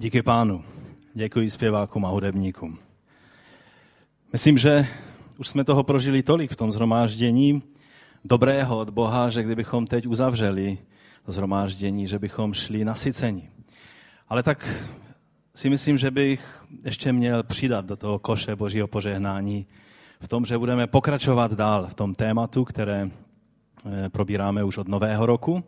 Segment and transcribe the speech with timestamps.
[0.00, 0.64] Díky pánu.
[1.14, 2.78] Děkuji zpěvákům a hudebníkům.
[4.32, 4.86] Myslím, že
[5.38, 7.62] už jsme toho prožili tolik v tom zhromáždění
[8.24, 10.78] dobrého od Boha, že kdybychom teď uzavřeli
[11.26, 13.50] zhromáždění, že bychom šli nasyceni.
[14.28, 14.86] Ale tak
[15.54, 19.66] si myslím, že bych ještě měl přidat do toho koše božího požehnání
[20.20, 25.26] v tom, že budeme pokračovat dál v tom tématu, které eh, probíráme už od nového
[25.26, 25.64] roku.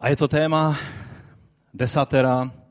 [0.00, 0.76] A je to téma
[1.74, 2.61] desatera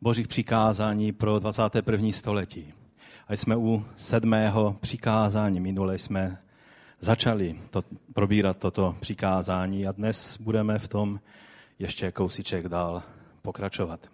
[0.00, 2.12] božích přikázání pro 21.
[2.12, 2.72] století.
[3.28, 5.60] A jsme u sedmého přikázání.
[5.60, 6.38] Minule jsme
[7.00, 11.20] začali to, probírat toto přikázání a dnes budeme v tom
[11.78, 13.02] ještě kousíček dál
[13.42, 14.10] pokračovat.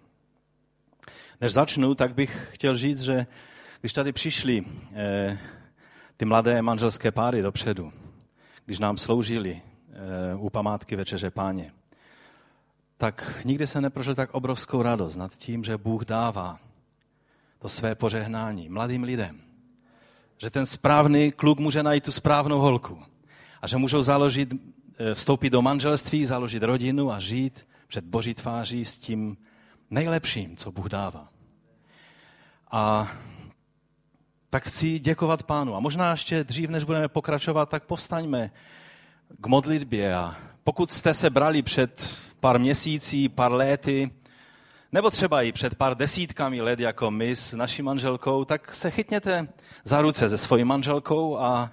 [1.41, 3.25] Než začnu, tak bych chtěl říct, že
[3.81, 5.39] když tady přišli eh,
[6.17, 7.91] ty mladé manželské páry dopředu,
[8.65, 11.71] když nám sloužili eh, u památky Večeře Páně,
[12.97, 16.59] tak nikdy se neprožil tak obrovskou radost nad tím, že Bůh dává
[17.59, 19.41] to své požehnání mladým lidem.
[20.37, 23.03] Že ten správný kluk může najít tu správnou holku.
[23.61, 28.85] A že můžou založit, eh, vstoupit do manželství, založit rodinu a žít před Boží tváří
[28.85, 29.37] s tím
[29.89, 31.27] nejlepším, co Bůh dává.
[32.71, 33.11] A
[34.49, 35.75] tak chci děkovat pánu.
[35.75, 38.51] A možná ještě dřív, než budeme pokračovat, tak povstaňme
[39.39, 40.15] k modlitbě.
[40.15, 44.11] A pokud jste se brali před pár měsící, pár léty,
[44.91, 49.47] nebo třeba i před pár desítkami let jako my s naší manželkou, tak se chytněte
[49.83, 51.71] za ruce se svojí manželkou a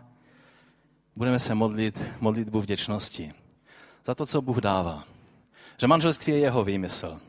[1.17, 3.33] budeme se modlit modlitbu vděčnosti
[4.07, 5.05] za to, co Bůh dává.
[5.81, 7.21] Že manželství je jeho výmysl.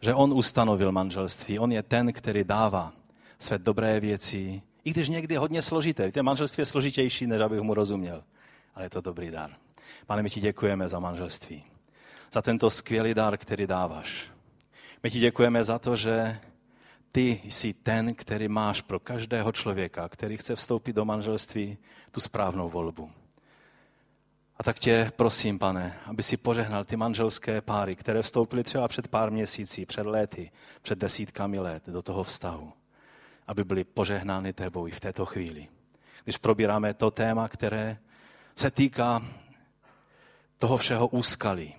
[0.00, 1.58] Že on ustanovil manželství.
[1.58, 2.92] On je ten, který dává
[3.38, 6.06] své dobré věci, i když někdy hodně složité.
[6.06, 8.24] Víte, manželství je složitější, než abych mu rozuměl.
[8.74, 9.56] Ale je to dobrý dar.
[10.06, 11.64] Pane, my ti děkujeme za manželství.
[12.32, 14.30] Za tento skvělý dar, který dáváš.
[15.02, 16.38] My ti děkujeme za to, že
[17.12, 21.78] ty jsi ten, který máš pro každého člověka, který chce vstoupit do manželství,
[22.10, 23.10] tu správnou volbu.
[24.58, 29.08] A tak tě prosím, pane, aby si požehnal ty manželské páry, které vstoupily třeba před
[29.08, 30.50] pár měsící, před léty,
[30.82, 32.72] před desítkami let do toho vztahu.
[33.46, 35.68] Aby byly požehnány tebou i v této chvíli.
[36.24, 37.98] Když probíráme to téma, které
[38.56, 39.22] se týká
[40.58, 41.74] toho všeho úskalí,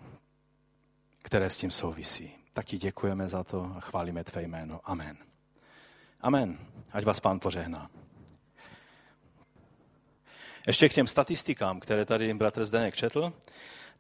[1.21, 2.31] které s tím souvisí.
[2.53, 4.79] Tak ti děkujeme za to a chválíme tvé jméno.
[4.83, 5.17] Amen.
[6.21, 6.57] Amen.
[6.91, 7.89] Ať vás pán požehná.
[10.67, 13.33] Ještě k těm statistikám, které tady bratr Zdenek četl,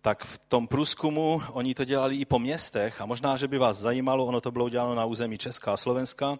[0.01, 3.77] tak v tom průzkumu oni to dělali i po městech a možná, že by vás
[3.77, 6.39] zajímalo, ono to bylo uděláno na území Česka a Slovenska.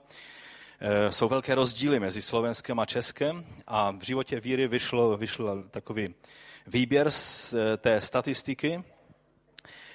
[0.79, 6.15] E, jsou velké rozdíly mezi Slovenskem a Českem a v životě víry vyšlo, vyšlo takový
[6.67, 8.83] výběr z e, té statistiky.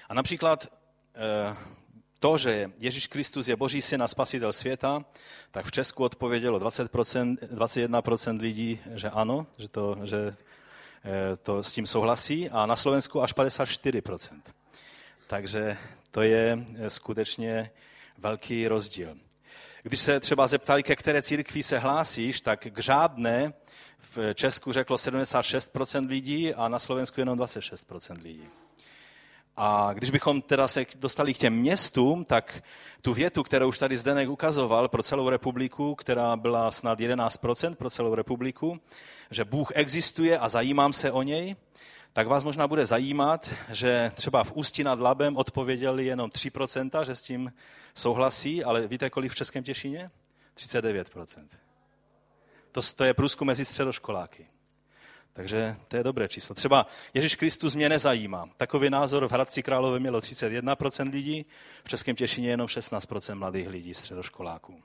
[0.08, 1.56] A například e,
[2.22, 5.04] to, že Ježíš Kristus je Boží syn a spasitel světa,
[5.50, 10.34] tak v Česku odpovědělo 20%, 21% lidí, že ano, že to, že
[11.04, 14.40] eh, to s tím souhlasí a na Slovensku až 54%.
[15.26, 15.76] Takže
[16.10, 17.70] to je eh, skutečně
[18.18, 19.16] velký rozdíl.
[19.82, 23.52] Když se třeba zeptali, ke které církvi se hlásíš, tak k žádné
[24.16, 28.48] v Česku řeklo 76% lidí a na Slovensku jenom 26% lidí.
[29.56, 32.62] A když bychom teda se dostali k těm městům, tak
[33.02, 37.90] tu větu, kterou už tady Zdenek ukazoval pro celou republiku, která byla snad 11% pro
[37.90, 38.80] celou republiku,
[39.30, 41.56] že Bůh existuje a zajímám se o něj,
[42.12, 47.14] tak vás možná bude zajímat, že třeba v Ústí nad Labem odpověděli jenom 3%, že
[47.14, 47.52] s tím
[47.94, 50.10] souhlasí, ale víte, kolik v Českém Těšíně?
[50.56, 51.61] 39%.
[52.72, 54.46] To, to je průzkum mezi středoškoláky.
[55.32, 56.54] Takže to je dobré číslo.
[56.54, 58.48] Třeba Ježíš Kristus mě nezajímá.
[58.56, 61.46] Takový názor v Hradci Králové mělo 31% lidí,
[61.84, 64.82] v Českém Těšině jenom 16% mladých lidí, středoškoláků.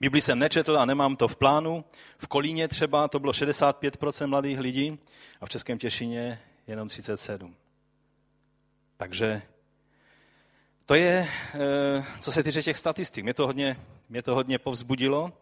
[0.00, 1.84] Bibli jsem nečetl a nemám to v plánu.
[2.18, 4.98] V Kolíně třeba to bylo 65% mladých lidí
[5.40, 7.56] a v Českém Těšině jenom 37.
[8.96, 9.42] Takže
[10.86, 13.24] to je, eh, co se týče těch statistik.
[13.24, 13.76] Mě to hodně,
[14.08, 15.32] mě to hodně povzbudilo,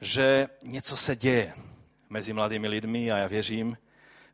[0.00, 1.54] že něco se děje
[2.10, 3.78] mezi mladými lidmi a já věřím,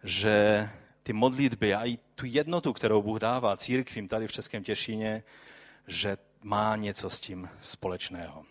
[0.04, 0.68] že
[1.02, 5.22] ty modlitby a i tu jednotu, kterou Bůh dává církvím tady v Českém Těšíně,
[5.86, 8.44] že má něco s tím společného.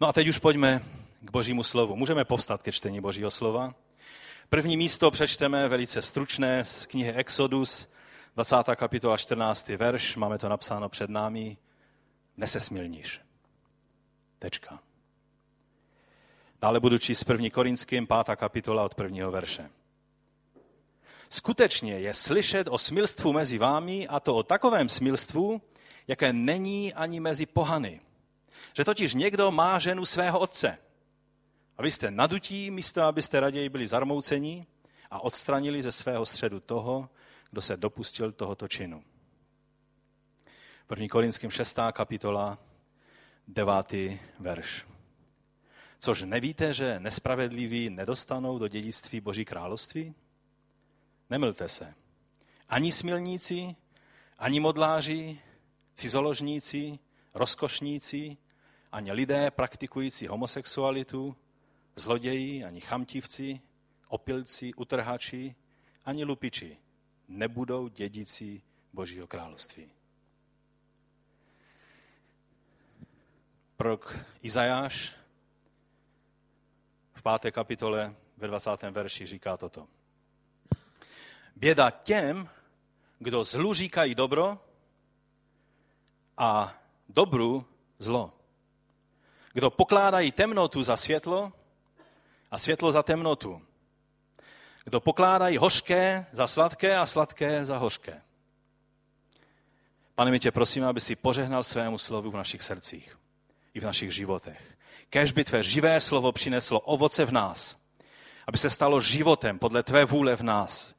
[0.00, 0.82] No a teď už pojďme
[1.20, 1.96] k božímu slovu.
[1.96, 3.74] Můžeme povstat ke čtení božího slova.
[4.48, 7.88] První místo přečteme velice stručné z knihy Exodus,
[8.34, 8.56] 20.
[8.76, 9.68] kapitola, 14.
[9.68, 11.56] verš, máme to napsáno před námi.
[12.36, 13.20] Nesesmilníš.
[14.38, 14.85] Tečka.
[16.66, 17.50] Dále budu číst 1.
[17.50, 18.36] Korinským, 5.
[18.36, 19.70] kapitola od prvního verše.
[21.28, 25.62] Skutečně je slyšet o smilstvu mezi vámi, a to o takovém smilstvu,
[26.08, 28.00] jaké není ani mezi pohany.
[28.76, 30.78] Že totiž někdo má ženu svého otce.
[31.78, 34.66] A vy jste nadutí, místo abyste raději byli zarmoucení
[35.10, 37.08] a odstranili ze svého středu toho,
[37.50, 39.04] kdo se dopustil tohoto činu.
[40.90, 41.06] 1.
[41.10, 41.78] Korinským 6.
[41.92, 42.58] kapitola,
[43.48, 44.18] 9.
[44.38, 44.95] verš.
[45.98, 50.14] Což nevíte, že nespravedliví nedostanou do dědictví Boží království?
[51.30, 51.94] Nemylte se.
[52.68, 53.76] Ani smilníci,
[54.38, 55.38] ani modláři,
[55.94, 56.98] cizoložníci,
[57.34, 58.36] rozkošníci,
[58.92, 61.36] ani lidé praktikující homosexualitu,
[61.96, 63.60] zloději, ani chamtivci,
[64.08, 65.54] opilci, utrhači,
[66.04, 66.76] ani lupiči
[67.28, 69.90] nebudou dědici Božího království.
[73.76, 75.16] Prorok Izajáš
[77.26, 78.82] v páté kapitole ve 20.
[78.90, 79.88] verši říká toto.
[81.56, 82.48] Běda těm,
[83.18, 84.58] kdo zlu říkají dobro
[86.38, 86.78] a
[87.08, 87.66] dobru
[87.98, 88.32] zlo.
[89.52, 91.52] Kdo pokládají temnotu za světlo
[92.50, 93.62] a světlo za temnotu.
[94.84, 98.22] Kdo pokládají hořké za sladké a sladké za hořké.
[100.14, 103.18] Pane, my tě prosím, aby si požehnal svému slovu v našich srdcích
[103.74, 104.75] i v našich životech.
[105.10, 107.76] Kéž by tvé živé slovo přineslo ovoce v nás,
[108.46, 110.94] aby se stalo životem podle tvé vůle v nás,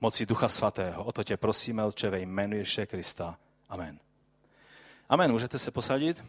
[0.00, 1.04] moci Ducha Svatého.
[1.04, 3.38] O to tě prosíme, Otče, ve jménu Ježíše Krista.
[3.68, 3.98] Amen.
[5.08, 5.32] Amen.
[5.32, 6.24] Můžete se posadit?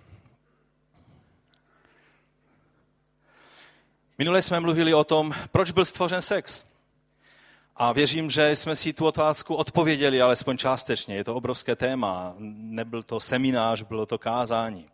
[4.17, 6.65] Minule jsme mluvili o tom, proč byl stvořen sex.
[7.75, 11.15] A věřím, že jsme si tu otázku odpověděli, alespoň částečně.
[11.15, 12.33] Je to obrovské téma.
[12.37, 14.85] Nebyl to seminář, bylo to kázání.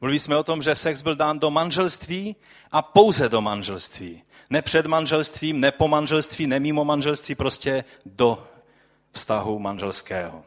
[0.00, 2.36] Mluvili jsme o tom, že sex byl dán do manželství
[2.72, 4.22] a pouze do manželství.
[4.50, 8.48] Ne před manželstvím, ne po manželství, ne mimo manželství, prostě do
[9.12, 10.44] vztahu manželského.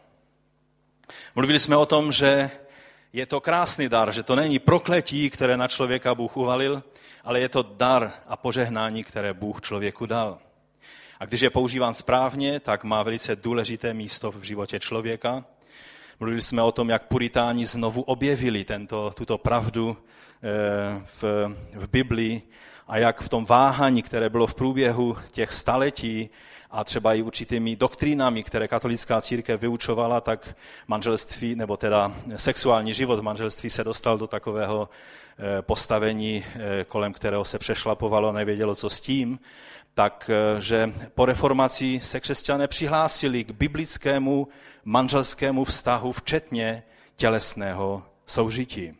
[1.36, 2.52] Mluvili jsme o tom, že
[3.14, 6.84] je to krásný dar, že to není prokletí, které na člověka Bůh uvalil,
[7.24, 10.38] ale je to dar a požehnání, které Bůh člověku dal.
[11.20, 15.46] A když je používán správně, tak má velice důležité místo v životě člověka.
[16.20, 21.24] Mluvili jsme o tom, jak puritáni znovu objevili tento, tuto pravdu eh, v,
[21.74, 22.42] v Biblii
[22.88, 26.30] a jak v tom váhání, které bylo v průběhu těch staletí
[26.72, 30.58] a třeba i určitými doktrínami, které katolická církev vyučovala, tak
[30.88, 34.90] manželství, nebo teda sexuální život v manželství se dostal do takového
[35.38, 39.40] eh, postavení, eh, kolem kterého se přešlapovalo, nevědělo, co s tím,
[40.00, 44.48] tak že po reformaci se křesťané přihlásili k biblickému
[44.86, 46.84] manželskému vztahu, včetně
[47.16, 48.94] tělesného soužití.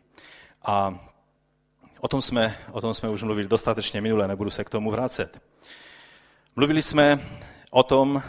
[0.62, 0.98] A
[2.00, 5.42] o tom jsme, o tom jsme už mluvili dostatečně minule, nebudu se k tomu vracet.
[6.56, 7.20] Mluvili jsme
[7.70, 8.22] o tom,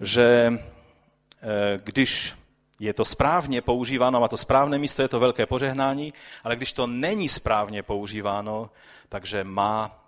[0.00, 2.34] že eh, když
[2.80, 6.14] je to správně používáno, má to správné místo, je to velké požehnání,
[6.44, 8.70] ale když to není správně používáno,
[9.08, 9.99] takže má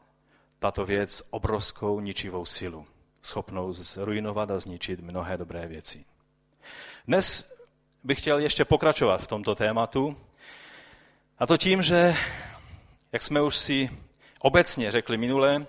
[0.62, 2.87] tato věc obrovskou ničivou silu,
[3.23, 6.05] schopnou zrujnovat a zničit mnohé dobré věci.
[7.06, 7.55] Dnes
[8.05, 10.17] bych chtěl ještě pokračovat v tomto tématu,
[11.38, 12.17] a to tím, že,
[13.12, 13.91] jak jsme už si
[14.38, 15.67] obecně řekli minule,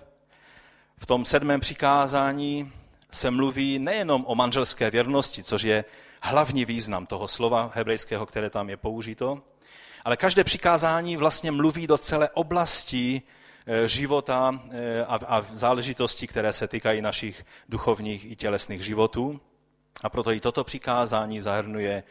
[0.98, 2.72] v tom sedmém přikázání
[3.10, 5.84] se mluví nejenom o manželské věrnosti, což je
[6.22, 9.42] hlavní význam toho slova hebrejského, které tam je použito,
[10.04, 13.22] ale každé přikázání vlastně mluví do celé oblasti
[13.86, 19.40] života eh, a záležitostí, které se týkají našich duchovních i tělesných životů.
[20.02, 22.02] A proto i toto přikázání zahrnuje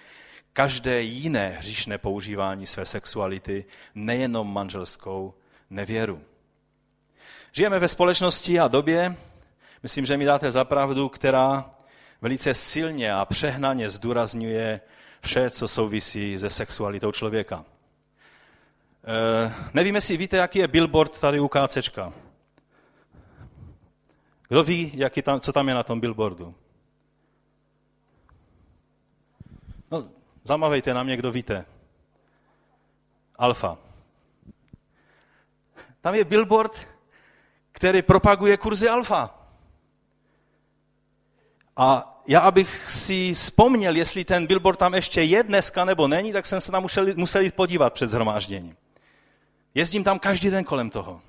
[0.54, 5.34] každé jiné hříšné používání své sexuality, nejenom manželskou
[5.70, 6.22] nevěru.
[7.52, 9.16] Žijeme ve společnosti a době,
[9.84, 11.72] myslím, že mi dáte zapravdu, která
[12.22, 14.82] velice silně a přehnaně zdůrazňuje
[15.22, 17.66] vše, co souvisí se sexualitou člověka.
[19.08, 22.14] E, nevím, jestli víte, jaký je billboard tady u KCčka.
[24.48, 26.56] Kdo ví, jaký tam, co tam je na tom billboardu?
[29.92, 30.10] No,
[30.44, 31.66] zamavejte na mě, kdo víte.
[33.36, 33.78] Alfa.
[36.02, 36.88] Tam je billboard,
[37.72, 39.40] který propaguje kurzy alfa.
[41.78, 46.46] A já, abych si vzpomněl, jestli ten billboard tam ještě je dneska nebo není, tak
[46.46, 48.78] jsem se tam musel, musel jít podívat před zhromážděním.
[49.76, 51.22] Jezdím tam každý den kolem toho.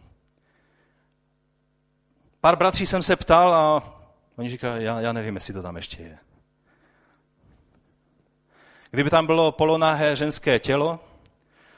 [2.41, 3.95] Pár bratří jsem se ptal a
[4.37, 6.19] oni říkají, já, já nevím, jestli to tam ještě je.
[8.91, 11.01] Kdyby tam bylo polonahé ženské tělo,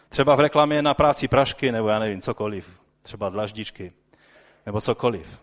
[0.09, 3.93] třeba v reklamě na práci prašky, nebo já nevím, cokoliv, třeba dlaždičky,
[4.67, 5.41] nebo cokoliv.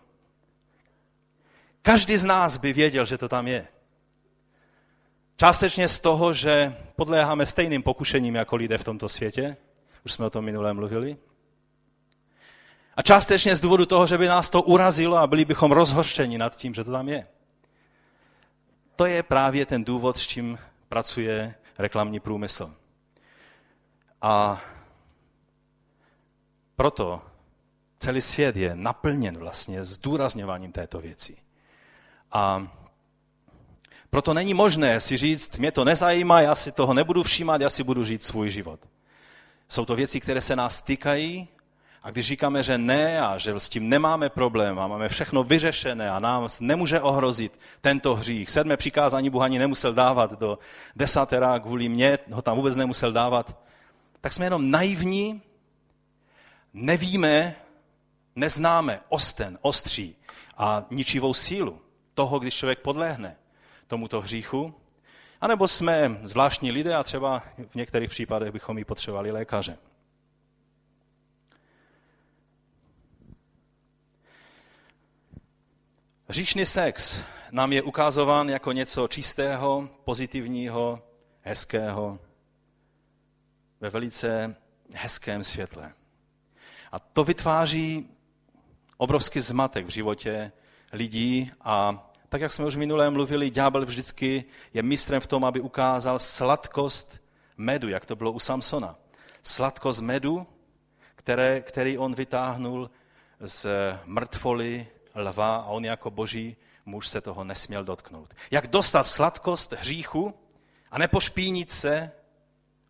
[1.82, 3.66] Každý z nás by věděl, že to tam je.
[5.36, 9.56] Částečně z toho, že podléháme stejným pokušením jako lidé v tomto světě,
[10.04, 11.16] už jsme o tom minulé mluvili.
[12.96, 16.56] A částečně z důvodu toho, že by nás to urazilo a byli bychom rozhorčeni nad
[16.56, 17.26] tím, že to tam je.
[18.96, 20.58] To je právě ten důvod, s čím
[20.88, 22.74] pracuje reklamní průmysl.
[24.22, 24.62] A
[26.76, 27.22] proto
[27.98, 31.36] celý svět je naplněn vlastně zdůrazňováním této věci.
[32.32, 32.68] A
[34.10, 37.82] proto není možné si říct, mě to nezajímá, já si toho nebudu všímat, já si
[37.82, 38.80] budu žít svůj život.
[39.68, 41.48] Jsou to věci, které se nás týkají
[42.02, 46.10] a když říkáme, že ne a že s tím nemáme problém a máme všechno vyřešené
[46.10, 50.58] a nám nemůže ohrozit tento hřích, sedmé přikázání Bůh ani nemusel dávat do
[50.96, 53.58] desatera, kvůli mě ho tam vůbec nemusel dávat,
[54.20, 55.42] tak jsme jenom naivní,
[56.74, 57.54] nevíme,
[58.36, 60.16] neznáme osten, ostří
[60.56, 61.80] a ničivou sílu
[62.14, 63.36] toho, když člověk podlehne
[63.86, 64.74] tomuto hříchu,
[65.44, 69.78] anebo jsme zvláštní lidé a třeba v některých případech bychom i potřebovali lékaře.
[76.28, 81.02] Říšný sex nám je ukazován jako něco čistého, pozitivního,
[81.40, 82.18] hezkého,
[83.80, 84.56] ve velice
[84.94, 85.92] hezkém světle.
[86.92, 88.08] A to vytváří
[88.96, 90.52] obrovský zmatek v životě
[90.92, 95.60] lidí a tak, jak jsme už minulé mluvili, ďábel vždycky je mistrem v tom, aby
[95.60, 97.20] ukázal sladkost
[97.56, 98.96] medu, jak to bylo u Samsona.
[99.42, 100.46] Sladkost medu,
[101.14, 102.90] které, který on vytáhnul
[103.40, 103.66] z
[104.04, 108.34] mrtvoly lva a on jako boží muž se toho nesměl dotknout.
[108.50, 110.34] Jak dostat sladkost hříchu
[110.90, 112.12] a nepošpínit se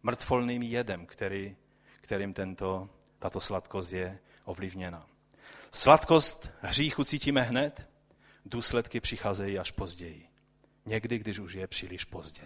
[0.03, 1.57] mrtvolným jedem, který,
[2.01, 5.07] kterým tento, tato sladkost je ovlivněna.
[5.73, 7.94] Sladkost hříchu cítíme hned,
[8.45, 10.29] důsledky přicházejí až později.
[10.87, 12.43] Někdy, když už je příliš pozdě.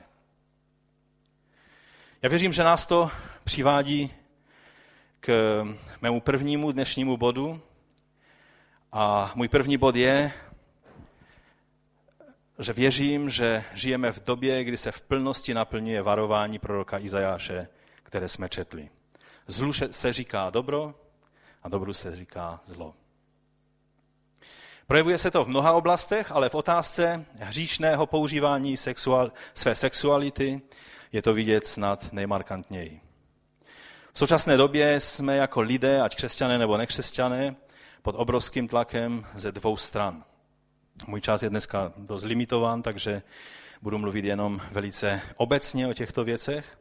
[2.23, 3.11] Já věřím, že nás to
[3.45, 4.15] přivádí
[5.21, 5.65] k
[6.01, 7.61] mému prvnímu dnešnímu bodu.
[8.93, 10.33] A můj první bod je,
[12.59, 17.69] že věřím, že žijeme v době, kdy se v plnosti naplňuje varování proroka Izajáše,
[18.03, 18.91] které jsme četli.
[19.47, 20.95] Zlu se říká dobro
[21.63, 22.95] a dobru se říká zlo.
[24.89, 30.63] Projevuje se to v mnoha oblastech, ale v otázce hříšného používání sexual, své sexuality
[31.13, 33.01] je to vidět snad nejmarkantněji.
[34.13, 37.57] V současné době jsme jako lidé, ať křesťané nebo nekřesťané,
[38.03, 40.25] pod obrovským tlakem ze dvou stran.
[41.07, 43.23] Můj čas je dneska dost limitován, takže
[43.83, 46.79] budu mluvit jenom velice obecně o těchto věcech.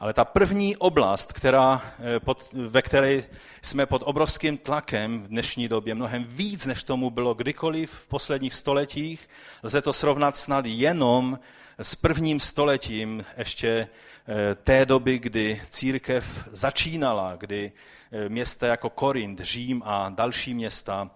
[0.00, 1.82] Ale ta první oblast, která,
[2.16, 3.22] eh, pod, ve které
[3.62, 8.54] jsme pod obrovským tlakem v dnešní době, mnohem víc, než tomu bylo kdykoliv v posledních
[8.54, 9.28] stoletích,
[9.62, 11.38] lze to srovnat snad jenom
[11.78, 17.72] s prvním stoletím ještě eh, té doby, kdy církev začínala, kdy
[18.12, 21.10] eh, města jako Korint, Řím a další města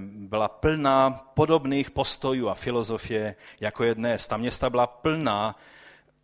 [0.00, 4.26] byla plná podobných postojů a filozofie, jako je dnes.
[4.26, 5.56] Ta města byla plná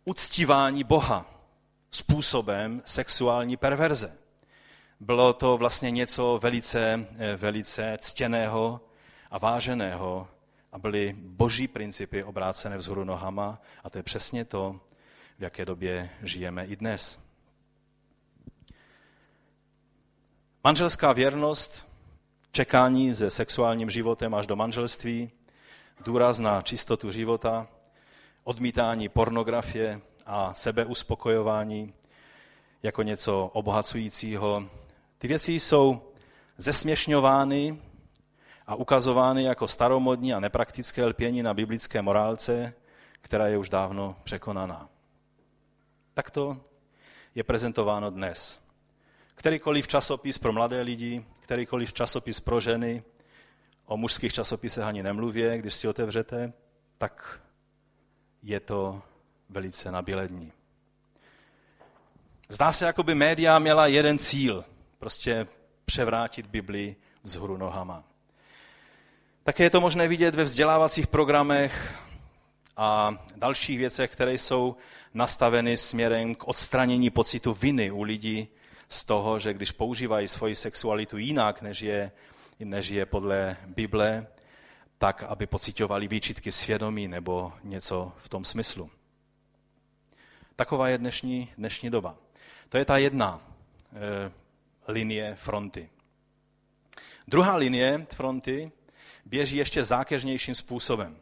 [0.05, 1.40] uctívání Boha,
[1.91, 4.17] způsobem sexuální perverze.
[4.99, 8.81] Bylo to vlastně něco velice, eh, velice ctěného
[9.31, 10.27] a váženého
[10.71, 14.79] a byly boží principy obrácené vzhůru nohama a to je přesně to,
[15.39, 17.23] v jaké době žijeme i dnes.
[20.63, 21.87] Manželská věrnost,
[22.51, 25.31] čekání se sexuálním životem až do manželství,
[26.05, 27.67] důraz na čistotu života,
[28.43, 30.01] odmítání pornografie,
[30.33, 31.93] a sebeuspokojování
[32.83, 34.63] jako něco obohacujícího.
[35.17, 36.11] Ty věci jsou
[36.57, 37.81] zesměšňovány
[38.67, 42.73] a ukazovány jako staromodní a nepraktické lpění na biblické morálce,
[43.21, 44.89] která je už dávno překonaná.
[46.13, 46.57] Takto
[47.35, 48.61] je prezentováno dnes.
[49.35, 53.03] Kterýkoliv časopis pro mladé lidi, kterýkoliv časopis pro ženy,
[53.85, 56.53] o mužských časopisech ani nemluvě, když si otevřete,
[56.97, 57.41] tak
[58.43, 59.01] je to
[59.51, 60.51] velice nabílední.
[62.49, 64.65] Zdá se, jako by média měla jeden cíl,
[64.99, 65.47] prostě
[65.85, 68.03] převrátit Bibli vzhůru nohama.
[69.43, 71.95] Také je to možné vidět ve vzdělávacích programech
[72.77, 74.75] a dalších věcech, které jsou
[75.13, 78.47] nastaveny směrem k odstranění pocitu viny u lidí
[78.89, 82.11] z toho, že když používají svoji sexualitu jinak, než je,
[82.59, 84.27] než je podle Bible,
[84.97, 88.89] tak aby pocitovali výčitky svědomí nebo něco v tom smyslu.
[90.61, 92.15] Taková je dnešní, dnešní doba.
[92.69, 93.41] To je ta jedna
[93.93, 94.31] e,
[94.87, 95.89] linie fronty.
[97.27, 98.71] Druhá linie fronty
[99.25, 101.17] běží ještě zákeřnějším způsobem.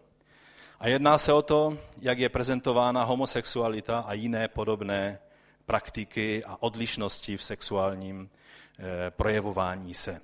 [0.80, 5.20] A jedná se o to, jak je prezentována homosexualita a jiné podobné
[5.66, 10.22] praktiky a odlišnosti v sexuálním eh, projevování se.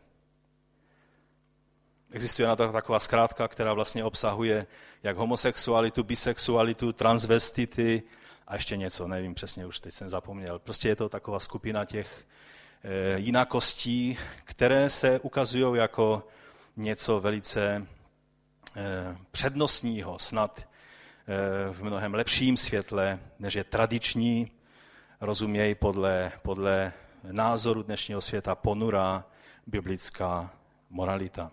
[2.12, 4.68] Existuje na to taková zkrátka, která vlastně obsahuje
[5.04, 8.04] jak homosexualitu, bisexualitu, transvestity
[8.48, 10.60] a ještě něco, nevím přesně, už teď jsem zapomněl.
[10.60, 12.25] Prostě je to taková skupina těch
[12.84, 16.28] eh, jinakostí, které se ukazují jako
[16.78, 17.88] něco velice
[18.75, 24.52] eh, přednostního, snad eh, v mnohem lepším světle, než je tradiční,
[25.22, 29.25] rozuměj podle, podle názoru dnešního světa ponurá
[29.68, 30.54] biblická
[30.90, 31.52] moralita.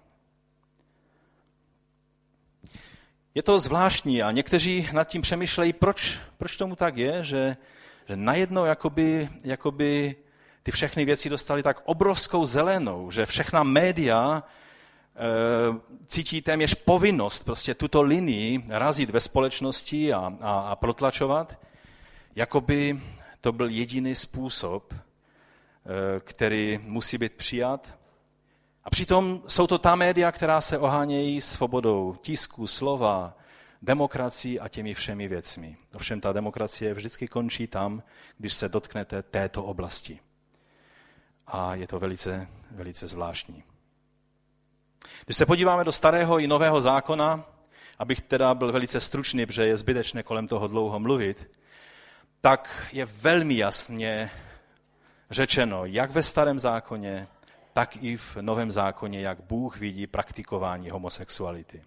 [3.35, 7.57] Je to zvláštní a někteří nad tím přemýšlejí, proč, proč tomu tak je, že,
[8.09, 10.17] že najednou jakoby, jakoby
[10.63, 15.21] ty všechny věci dostaly tak obrovskou zelenou, že všechna média e,
[16.07, 21.59] cítí téměř povinnost prostě tuto linii razit ve společnosti a, a, a protlačovat,
[22.37, 23.01] jakoby
[23.41, 25.01] to byl jediný způsob, e,
[26.21, 28.02] který musí být přijat
[28.85, 33.37] a přitom jsou to ta média, která se ohánějí svobodou tisku, slova,
[33.83, 35.77] demokracií a těmi všemi věcmi.
[35.95, 38.03] Ovšem ta demokracie vždycky končí tam,
[38.39, 40.21] když se dotknete této oblasti.
[41.47, 43.63] A je to velice, velice zvláštní.
[45.25, 47.45] Když se podíváme do starého i nového zákona,
[47.99, 51.51] abych teda byl velice stručný, protože je zbytečné kolem toho dlouho mluvit,
[52.41, 54.31] tak je velmi jasně
[55.31, 57.29] řečeno, jak ve starém zákoně,
[57.73, 61.83] tak i v Novém zákoně, jak Bůh vidí praktikování homosexuality.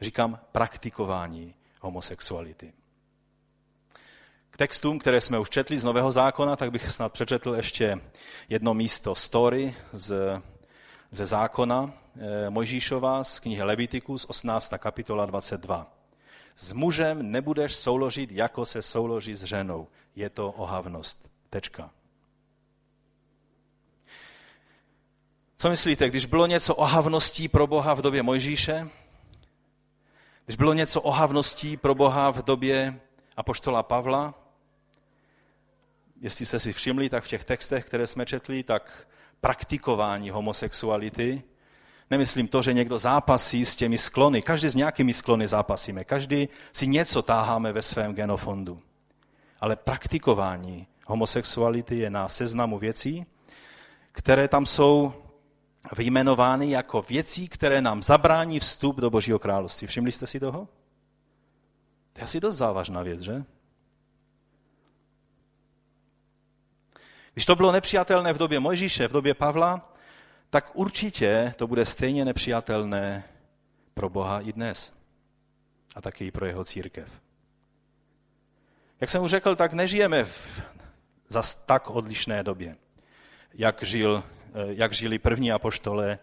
[0.00, 2.72] Říkám praktikování homosexuality.
[4.50, 8.00] K textům, které jsme už četli z Nového zákona, tak bych snad přečetl ještě
[8.48, 10.40] jedno místo story z,
[11.10, 14.74] ze zákona e, Mojžíšova z knihy Levitikus, 18.
[14.78, 15.92] kapitola 22.
[16.56, 19.88] S mužem nebudeš souložit, jako se souloží s ženou.
[20.16, 21.28] Je to ohavnost.
[21.50, 21.90] Tečka.
[25.60, 28.88] Co myslíte, když bylo něco ohavností pro Boha v době Mojžíše?
[30.44, 33.00] Když bylo něco ohavností pro Boha v době
[33.36, 34.34] apoštola Pavla?
[36.20, 39.08] Jestli jste si všimli, tak v těch textech, které jsme četli, tak
[39.40, 41.42] praktikování homosexuality,
[42.10, 46.86] nemyslím to, že někdo zápasí s těmi sklony, každý s nějakými sklony zápasíme, každý si
[46.86, 48.80] něco táháme ve svém genofondu.
[49.60, 53.26] Ale praktikování homosexuality je na seznamu věcí,
[54.12, 55.12] které tam jsou
[55.96, 59.86] vyjmenovány jako věcí, které nám zabrání vstup do Božího království.
[59.86, 60.68] Všimli jste si toho?
[62.12, 63.44] To je asi dost závažná věc, že?
[67.32, 69.92] Když to bylo nepřijatelné v době Mojžíše, v době Pavla,
[70.50, 73.24] tak určitě to bude stejně nepřijatelné
[73.94, 74.98] pro Boha i dnes.
[75.94, 77.08] A taky i pro jeho církev.
[79.00, 80.62] Jak jsem už řekl, tak nežijeme v
[81.28, 82.76] zas tak odlišné době,
[83.54, 84.24] jak žil
[84.66, 86.18] jak žili první apoštole,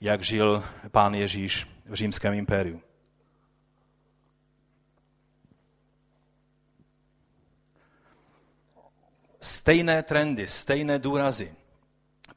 [0.00, 2.82] jak žil pán Ježíš v římském impériu.
[9.40, 11.54] Stejné trendy, stejné důrazy.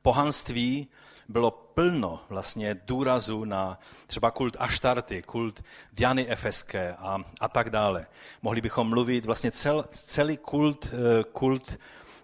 [0.02, 0.88] Pohanství
[1.30, 8.08] bylo plno vlastně důrazu na třeba kult Aštarty, kult Diany Efeské a, a tak dále.
[8.42, 11.78] Mohli bychom mluvit vlastně cel, celý kult, eh, kult Eh,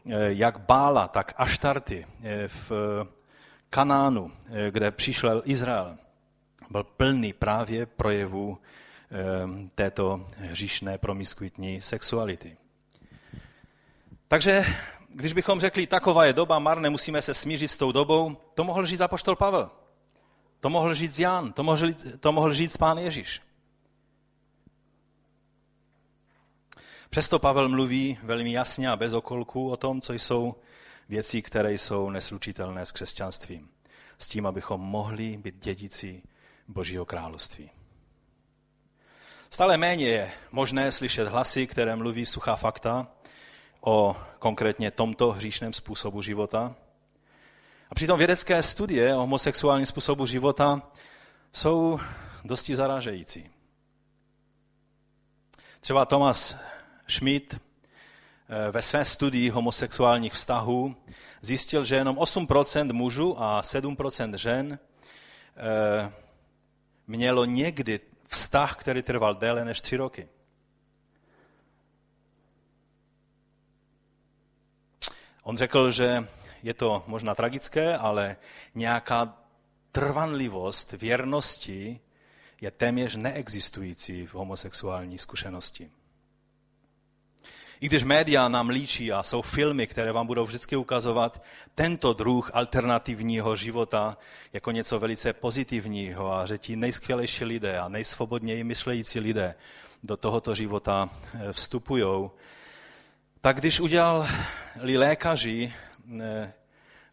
[0.06, 2.72] jak Bála, tak Aštarty eh, v
[3.70, 5.98] Kanánu, eh, kde přišel Izrael,
[6.70, 8.58] byl plný právě projevů
[9.76, 12.58] této hříšné promiskuitní sexuality.
[14.28, 14.66] Takže
[15.10, 18.86] když bychom řekli, taková je doba, mar, nemusíme se smířit s tou dobou, to mohl
[18.86, 19.70] říct apoštol Pavel.
[20.60, 21.88] To mohl říct Jan, to mohl,
[22.20, 23.42] to mohl říct pán Ježíš.
[27.12, 30.56] Přesto Pavel mluví velmi jasně a bez okolků o tom, co jsou
[31.10, 33.70] věci, které jsou neslučitelné s křesťanstvím.
[34.18, 36.22] S tím, abychom mohli být dědici
[36.68, 37.70] Božího království.
[39.50, 43.08] Stále méně je možné slyšet hlasy, které mluví suchá fakta
[43.82, 46.76] o konkrétně tomto hříšném způsobu života.
[47.90, 50.82] A přitom vědecké studie o homosexuálním způsobu života
[51.54, 52.00] jsou
[52.44, 53.50] dosti zarážející.
[55.82, 56.56] Třeba Thomas
[57.12, 60.96] Schmidt eh, ve své studii homosexuálních vztahů
[61.42, 64.80] zjistil, že jenom 8% mužů a 7% žen
[65.58, 66.12] eh,
[67.08, 70.28] mělo někdy vztah, který trval déle než tři roky.
[75.44, 76.28] On řekl, že
[76.64, 78.38] je to možná tragické, ale
[78.76, 79.38] nějaká
[79.92, 82.00] trvanlivost věrnosti
[82.62, 85.92] je téměř neexistující v homosexuální zkušenosti.
[87.82, 91.44] I když média nám líčí a jsou filmy, které vám budou vždycky ukazovat
[91.76, 94.18] tento druh alternativního života
[94.54, 99.56] jako něco velice pozitivního a že ti nejskvělejší lidé a nejsvobodněji myšlející lidé
[100.04, 102.30] do tohoto života eh, vstupují,
[103.42, 104.28] tak když udělali
[104.98, 105.74] lékaři
[106.22, 106.54] eh,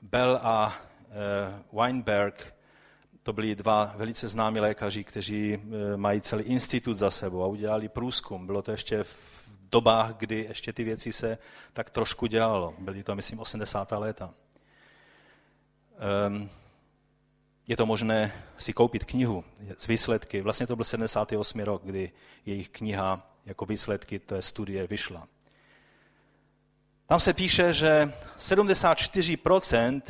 [0.02, 2.54] Bell a eh, Weinberg,
[3.22, 5.58] to byli dva velice známí lékaři, kteří
[5.96, 8.46] mají celý institut za sebou a udělali průzkum.
[8.46, 11.38] Bylo to ještě v dobách, kdy ještě ty věci se
[11.72, 12.74] tak trošku dělalo.
[12.78, 13.92] Byly to, myslím, 80.
[13.92, 14.34] léta.
[16.28, 16.50] Um,
[17.68, 19.44] je to možné si koupit knihu
[19.78, 20.40] z výsledky.
[20.40, 21.60] Vlastně to byl 78.
[21.60, 22.12] rok, kdy
[22.46, 25.28] jejich kniha jako výsledky té studie vyšla.
[27.06, 30.02] Tam se píše, že 74%,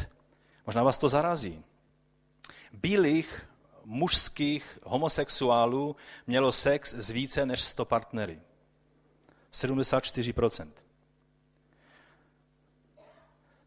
[0.66, 1.64] možná vás to zarazí,
[2.72, 3.48] bílých
[3.84, 8.40] mužských homosexuálů mělo sex s více než 100 partnery.
[9.52, 10.68] 74%.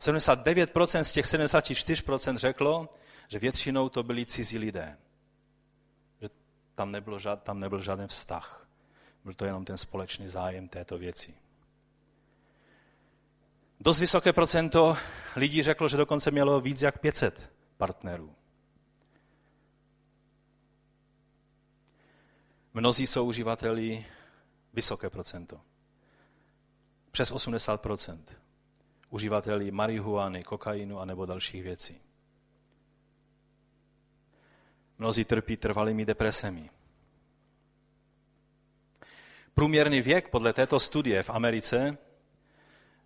[0.02, 2.90] 79% z těch 74% řeklo,
[3.28, 4.98] že většinou to byli cizí lidé.
[6.22, 6.30] Že
[6.76, 8.68] tam, nebylo žád, tam nebyl žádný vztah.
[9.24, 11.36] Byl to jenom ten společný zájem této věci.
[13.80, 14.98] Dost vysoké procento
[15.36, 18.36] lidí řeklo, že dokonce mělo víc jak 500 partnerů.
[22.74, 24.06] Mnozí jsou uživateli
[24.74, 25.62] vysoké procento
[27.12, 28.20] přes 80%
[29.10, 32.02] uživateli marihuany, kokainu a nebo dalších věcí.
[34.98, 36.70] Mnozí trpí trvalými depresemi.
[39.54, 41.98] Průměrný věk podle této studie v Americe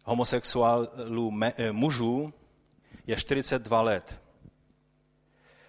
[0.04, 2.34] homosexuálů eh, mužů
[3.08, 4.22] je 42 let.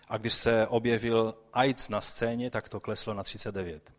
[0.08, 3.92] A když se objevil AIDS na scéně, tak to kleslo na 39.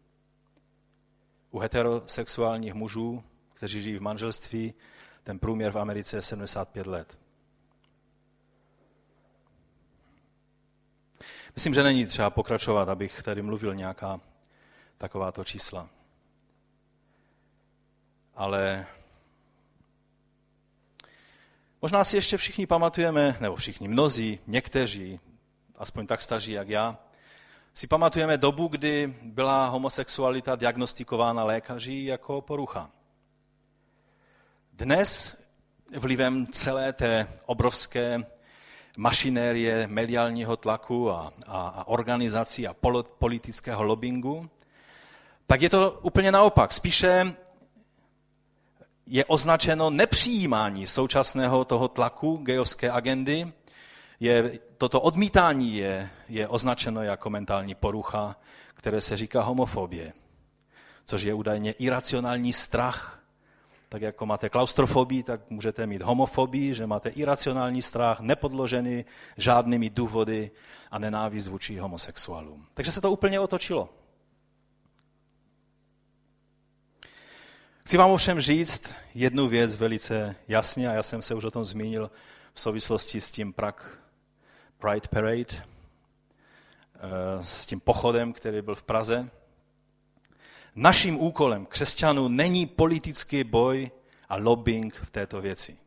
[1.51, 3.23] U heterosexuálních mužů
[3.57, 4.73] kteří žijí v manželství,
[5.23, 7.17] ten průměr v Americe je 75 let.
[11.55, 14.21] Myslím, že není třeba pokračovat, abych tady mluvil nějaká
[14.97, 15.89] takováto čísla.
[18.35, 18.85] Ale
[21.81, 25.19] možná si ještě všichni pamatujeme, nebo všichni, mnozí, někteří,
[25.77, 26.97] aspoň tak staří jak já,
[27.73, 32.96] si pamatujeme dobu, kdy byla homosexualita diagnostikována lékaři jako porucha.
[34.77, 35.37] Dnes
[35.97, 38.23] vlivem celé té obrovské
[38.97, 42.75] mašinérie mediálního tlaku a, a, a organizací a
[43.19, 44.49] politického lobbingu,
[45.47, 46.73] tak je to úplně naopak.
[46.73, 47.35] Spíše
[49.05, 53.53] je označeno nepřijímání současného toho tlaku gejovské agendy.
[54.19, 58.35] Je, toto odmítání je, je označeno jako mentální porucha,
[58.73, 60.13] které se říká homofobie,
[61.05, 63.16] což je údajně iracionální strach
[63.89, 69.05] tak jako máte klaustrofobii, tak můžete mít homofobii, že máte iracionální strach, nepodložený
[69.37, 70.51] žádnými důvody
[70.91, 72.67] a nenávist vůči homosexuálům.
[72.73, 73.89] Takže se to úplně otočilo.
[77.87, 81.63] Chci vám ovšem říct jednu věc velice jasně, a já jsem se už o tom
[81.63, 82.11] zmínil
[82.53, 83.87] v souvislosti s tím Prague
[84.77, 85.63] Pride Parade, eh,
[87.41, 89.29] s tím pochodem, který byl v Praze.
[90.79, 93.91] Naším úkolem křesťanů není politický boj
[94.29, 95.77] a lobbying v této věci.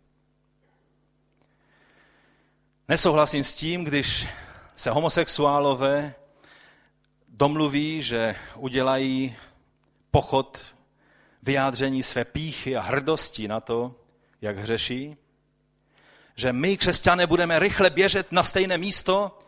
[2.88, 4.26] Nesouhlasím s tím, když
[4.76, 6.14] se homosexuálové
[7.28, 9.36] domluví, že udělají
[10.10, 10.64] pochod
[11.42, 13.94] vyjádření své píchy a hrdosti na to,
[14.40, 15.16] jak hřeší,
[16.36, 19.38] že my, křesťané, budeme rychle běžet na stejné místo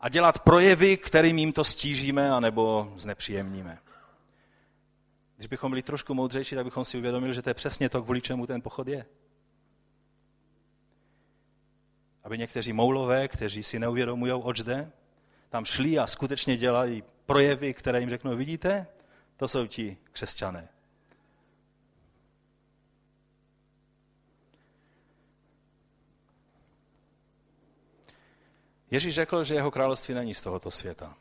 [0.00, 3.78] a dělat projevy, kterým jim to stížíme anebo znepříjemníme.
[5.40, 8.20] Když bychom byli trošku moudřejší, tak bychom si uvědomili, že to je přesně to, kvůli
[8.20, 9.06] čemu ten pochod je.
[12.24, 14.92] Aby někteří moulové, kteří si neuvědomují, oč jde,
[15.48, 18.86] tam šli a skutečně dělali projevy, které jim řeknou, vidíte,
[19.36, 20.68] to jsou ti křesťané.
[28.90, 31.16] Ježíš řekl, že jeho království není z tohoto světa.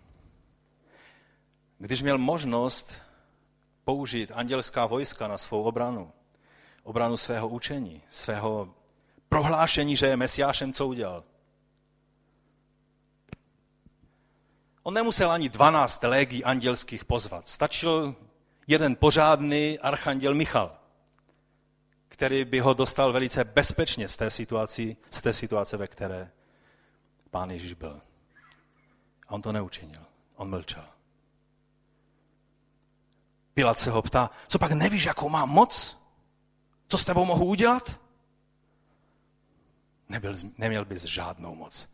[1.78, 3.09] Když měl možnost
[3.90, 6.12] použít andělská vojska na svou obranu,
[6.84, 8.74] obranu svého učení, svého
[9.30, 11.24] prohlášení, že je mesiášem, co udělal.
[14.84, 17.48] On nemusel ani 12 légí andělských pozvat.
[17.48, 18.16] Stačil
[18.68, 20.78] jeden pořádný archanděl Michal,
[22.08, 26.32] který by ho dostal velice bezpečně z té, situaci, z té situace, ve které
[27.32, 28.02] pán Ježíš byl.
[29.28, 30.02] A on to neučinil.
[30.36, 30.99] On mlčel.
[33.60, 35.98] Pilat se ho ptá, co pak nevíš, jakou mám moc?
[36.88, 38.02] Co s tebou mohu udělat?
[40.10, 41.90] Nebyl, neměl bys žádnou moc,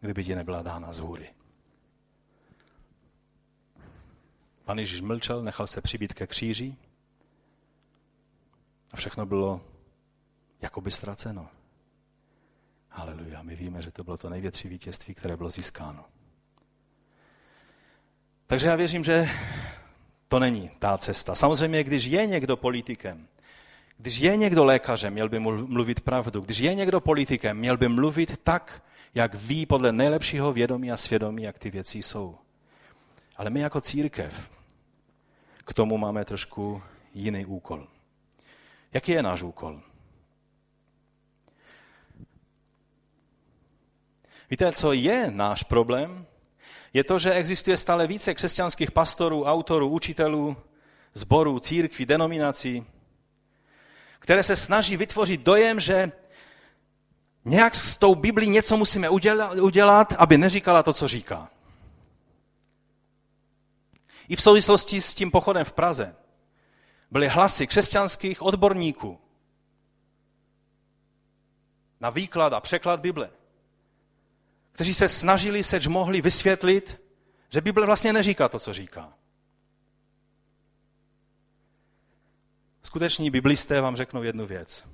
[0.00, 1.34] kdyby ti nebyla dána z hůry.
[4.64, 6.76] Pan Ježíš mlčel, nechal se přibít ke kříži
[8.92, 9.60] a všechno bylo
[10.60, 11.48] jakoby ztraceno.
[12.88, 16.04] Haleluja, my víme, že to bylo to největší vítězství, které bylo získáno.
[18.46, 19.28] Takže já věřím, že
[20.34, 21.34] to není ta cesta.
[21.34, 23.28] Samozřejmě, když je někdo politikem,
[23.98, 26.40] když je někdo lékařem, měl by mluvit pravdu.
[26.40, 28.82] Když je někdo politikem, měl by mluvit tak,
[29.14, 32.38] jak ví podle nejlepšího vědomí a svědomí, jak ty věci jsou.
[33.36, 34.50] Ale my jako církev
[35.64, 36.82] k tomu máme trošku
[37.14, 37.86] jiný úkol.
[38.92, 39.80] Jaký je náš úkol?
[44.50, 46.26] Víte, co je náš problém?
[46.94, 50.56] Je to, že existuje stále více křesťanských pastorů, autorů, učitelů,
[51.14, 52.86] zborů, církví, denominací,
[54.18, 56.12] které se snaží vytvořit dojem, že
[57.44, 61.50] nějak s tou Biblí něco musíme udělat, udělat, aby neříkala to, co říká.
[64.28, 66.16] I v souvislosti s tím pochodem v Praze
[67.10, 69.18] byly hlasy křesťanských odborníků
[72.00, 73.30] na výklad a překlad Bible,
[74.74, 77.02] kteří se snažili, seč mohli vysvětlit,
[77.50, 79.12] že Bible vlastně neříká to, co říká.
[82.82, 84.88] Skuteční biblisté vám řeknou jednu věc.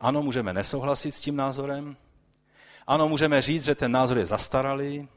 [0.00, 1.96] Ano, můžeme nesouhlasit s tím názorem,
[2.86, 5.08] ano, můžeme říct, že ten názor je zastaralý,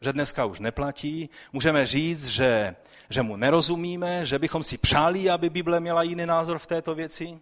[0.00, 1.30] že dneska už neplatí.
[1.52, 2.76] Můžeme říct, že,
[3.08, 7.40] že mu nerozumíme, že bychom si přáli, aby Bible měla jiný názor v této věci.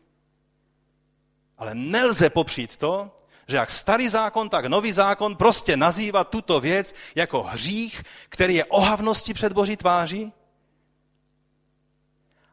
[1.58, 3.16] Ale nelze popřít to,
[3.50, 8.64] že jak starý zákon, tak nový zákon prostě nazývá tuto věc jako hřích, který je
[8.64, 10.32] ohavnosti před Boží tváří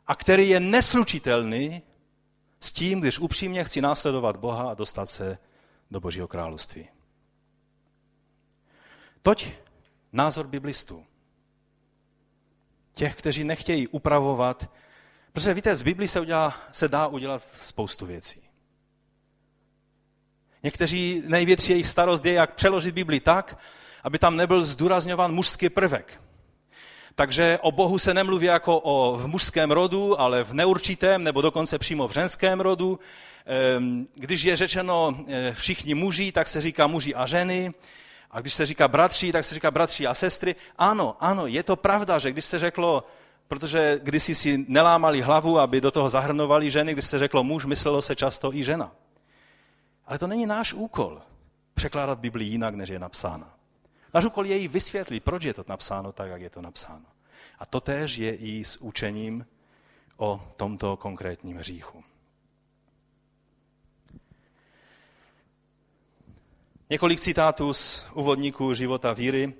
[0.07, 1.81] a který je neslučitelný
[2.59, 5.37] s tím, když upřímně chci následovat Boha a dostat se
[5.91, 6.87] do Božího království.
[9.21, 9.53] Toť
[10.11, 11.05] názor biblistů.
[12.93, 14.71] Těch, kteří nechtějí upravovat,
[15.33, 18.46] protože víte, z Biblii se, udělá, se dá udělat spoustu věcí.
[20.63, 23.59] Někteří největší jejich starost je, jak přeložit Bibli tak,
[24.03, 26.21] aby tam nebyl zdůrazňován mužský prvek.
[27.15, 31.79] Takže o Bohu se nemluví jako o v mužském rodu, ale v neurčitém nebo dokonce
[31.79, 32.99] přímo v ženském rodu.
[33.45, 37.73] Ehm, když je řečeno eh, všichni muži, tak se říká muži a ženy.
[38.31, 40.55] A když se říká bratři, tak se říká bratři a sestry.
[40.77, 43.03] Ano, ano, je to pravda, že když se řeklo,
[43.47, 48.01] protože když si nelámali hlavu, aby do toho zahrnovali ženy, když se řeklo muž, myslelo
[48.01, 48.91] se často i žena.
[50.07, 51.21] Ale to není náš úkol
[51.73, 53.57] překládat Biblii jinak, než je napsána.
[54.13, 57.05] Náš úkol je jí vysvětlit, proč je to napsáno tak, jak je to napsáno.
[57.59, 59.45] A to též je i s učením
[60.17, 62.03] o tomto konkrétním hříchu.
[66.89, 69.53] Několik citátů z úvodníků života víry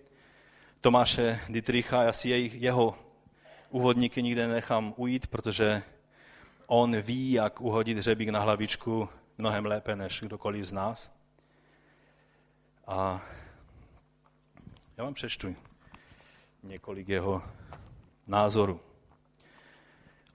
[0.81, 2.95] Tomáše Dietricha, já si jeho
[3.69, 5.83] úvodníky nikde nechám ujít, protože
[6.67, 11.15] on ví, jak uhodit hřebík na hlavičku mnohem lépe než kdokoliv z nás.
[12.87, 13.21] A
[14.97, 15.55] já vám přečtu
[16.63, 17.43] několik jeho
[18.27, 18.79] názorů.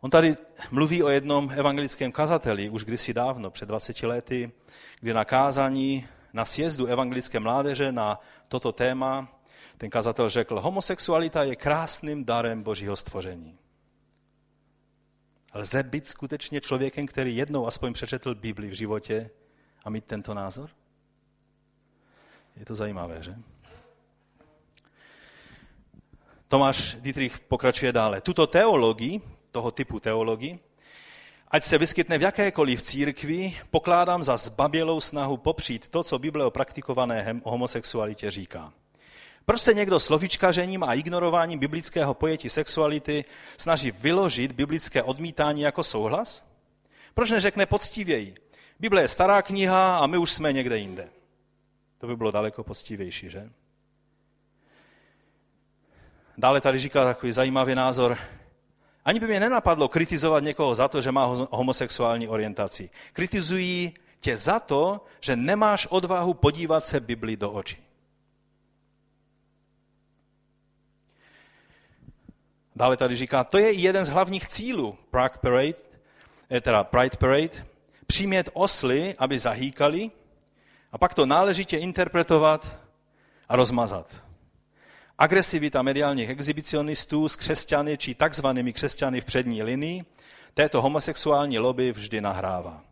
[0.01, 0.37] On tady
[0.71, 4.53] mluví o jednom evangelickém kazateli už kdysi dávno, před 20 lety,
[5.01, 9.29] kdy na kázání na sjezdu evangelické mládeže na toto téma
[9.79, 13.59] ten kazatel řekl, homosexualita je krásným darem božího stvoření.
[15.55, 19.31] Lze být skutečně člověkem, který jednou aspoň přečetl Bibli v životě
[19.85, 20.71] a mít tento názor?
[22.57, 23.35] Je to zajímavé, že?
[26.49, 28.21] Tomáš Dietrich pokračuje dále.
[28.21, 30.59] Tuto teologii, toho typu teologii,
[31.49, 36.51] ať se vyskytne v jakékoliv církvi, pokládám za zbabělou snahu popřít to, co Bible o
[36.51, 38.73] praktikované homosexualitě říká.
[39.45, 43.25] Proč se někdo slovičkařením a ignorováním biblického pojetí sexuality
[43.57, 46.53] snaží vyložit biblické odmítání jako souhlas?
[47.15, 48.35] Proč neřekne poctivěji?
[48.81, 51.09] Bible je stará kniha a my už jsme někde jinde.
[51.99, 53.51] To by bylo daleko poctivější, že?
[56.39, 58.19] Dále tady říká takový zajímavý názor.
[59.05, 62.91] Ani by mě nenapadlo kritizovat někoho za to, že má homosexuální orientaci.
[63.13, 67.92] Kritizují tě za to, že nemáš odvahu podívat se Bibli do očí.
[72.77, 75.75] Dále tady říká, to je jeden z hlavních cílů Prague Parade,
[76.51, 77.67] eh, teda Pride Parade,
[78.07, 80.11] přimět osly, aby zahýkali
[80.93, 82.77] a pak to náležitě interpretovat
[83.49, 84.25] a rozmazat.
[85.19, 90.05] agresivita mediálních exhibicionistů s křesťany či takzvanými křesťany v přední linii
[90.55, 92.85] této homosexuální lobby vždy nahrává.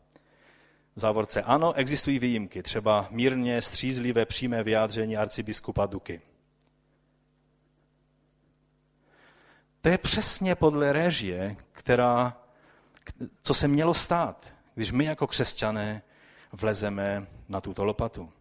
[0.96, 6.20] V závorce ano, existují výjimky, třeba mírně střízlivé přímé vyjádření arcibiskupa Duky.
[9.80, 12.36] To je přesně podle režie, která,
[13.42, 16.02] co se mělo stát, když my jako křesťané
[16.52, 18.32] vlezeme na tuto lopatu.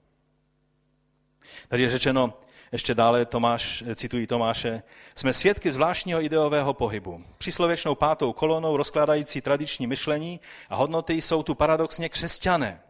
[1.67, 2.33] Tady je řečeno,
[2.71, 4.83] ještě dále Tomáš, citují Tomáše,
[5.15, 7.23] jsme svědky zvláštního ideového pohybu.
[7.37, 12.81] Příslověčnou pátou kolonou rozkládající tradiční myšlení a hodnoty jsou tu paradoxně křesťané.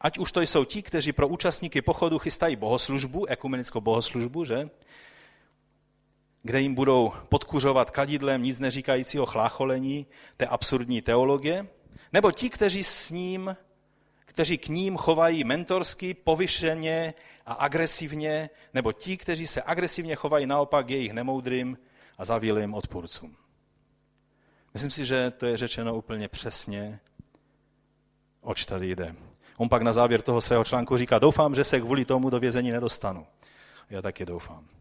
[0.00, 4.68] Ať už to jsou ti, kteří pro účastníky pochodu chystají bohoslužbu, ekumenickou bohoslužbu, že?
[6.46, 10.06] Kde jim budou podkuřovat kadidlem nic neříkajícího chlácholení
[10.36, 11.66] té absurdní teologie,
[12.12, 13.56] nebo ti, kteří s ním,
[14.24, 17.14] kteří k ním chovají mentorsky, povyšeně
[17.46, 21.78] a agresivně, nebo ti, kteří se agresivně chovají naopak jejich nemoudrým
[22.18, 23.36] a zavílým odpůrcům.
[24.74, 27.00] Myslím si, že to je řečeno úplně přesně,
[28.40, 29.14] oč tady jde.
[29.56, 32.70] On pak na závěr toho svého článku říká, doufám, že se kvůli tomu do vězení
[32.70, 33.26] nedostanu.
[33.90, 34.75] Já taky doufám.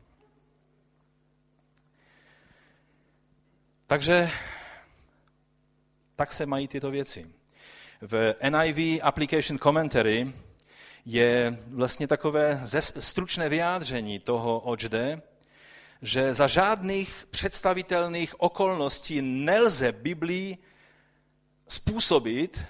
[3.87, 4.31] Takže
[6.15, 7.31] tak se mají tyto věci.
[8.01, 10.33] V NIV Application Commentary
[11.05, 12.61] je vlastně takové
[12.99, 15.21] stručné vyjádření toho, oč jde,
[16.01, 20.57] že za žádných představitelných okolností nelze Biblii
[21.67, 22.65] způsobit,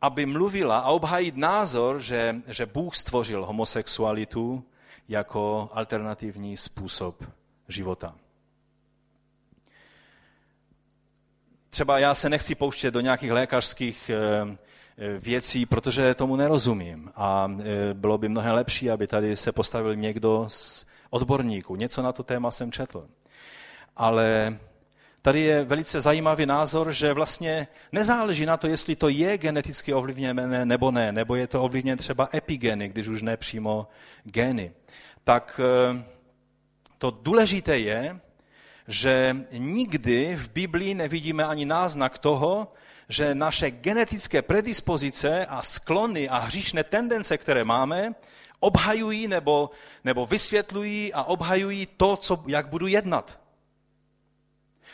[0.00, 4.64] aby mluvila a obhájit názor, že, že Bůh stvořil homosexualitu
[5.08, 7.24] jako alternativní způsob
[7.68, 8.14] života.
[11.76, 14.56] Třeba já se nechci pouštět do nějakých lékařských eh,
[14.98, 17.10] eh, věcí, protože tomu nerozumím.
[17.16, 21.76] A eh, bylo by mnohem lepší, aby tady se postavil někdo z odborníků.
[21.76, 23.08] Něco na to téma jsem četl.
[23.96, 24.58] Ale
[25.22, 30.64] tady je velice zajímavý názor, že vlastně nezáleží na to, jestli to je geneticky ovlivněné
[30.64, 33.88] nebo ne, nebo je to ovlivněné třeba epigeny, když už ne přímo
[34.24, 34.72] geny.
[35.24, 35.60] Tak
[36.98, 38.20] to důležité je,
[38.88, 42.72] že nikdy v Biblii nevidíme ani náznak toho,
[43.08, 48.14] že naše genetické predispozice a sklony a hříšné tendence, které máme,
[48.60, 49.70] obhajují nebo,
[50.04, 53.40] nebo vysvětlují a obhajují to, co, jak budu jednat.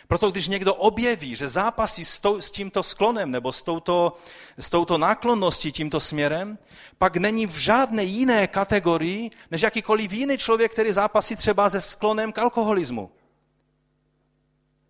[0.09, 4.17] Proto když někdo objeví, že zápasí s, tou, s tímto sklonem nebo s touto,
[4.59, 6.59] s touto náklonností tímto směrem,
[6.99, 12.33] pak není v žádné jiné kategorii, než jakýkoliv jiný člověk, který zápasí třeba se sklonem
[12.33, 13.11] k alkoholismu.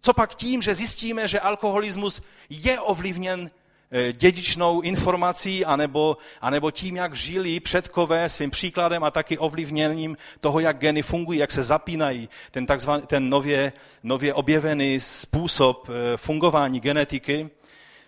[0.05, 3.51] Co pak tím, že zjistíme, že alkoholismus je ovlivněn
[3.91, 10.61] eh, dědičnou informací, anebo, anebo tím, jak žili předkové svým příkladem a taky ovlivněním toho,
[10.61, 16.81] jak geny fungují, jak se zapínají, ten, takzvaný, ten nově, nově objevený způsob eh, fungování
[16.81, 17.51] genetiky.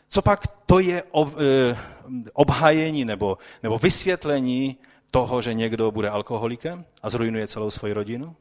[0.08, 1.76] Co pak to je eh,
[2.32, 4.76] obhajení nebo, nebo vysvětlení
[5.10, 8.36] toho, že někdo bude alkoholikem a zrujnuje celou svoji rodinu?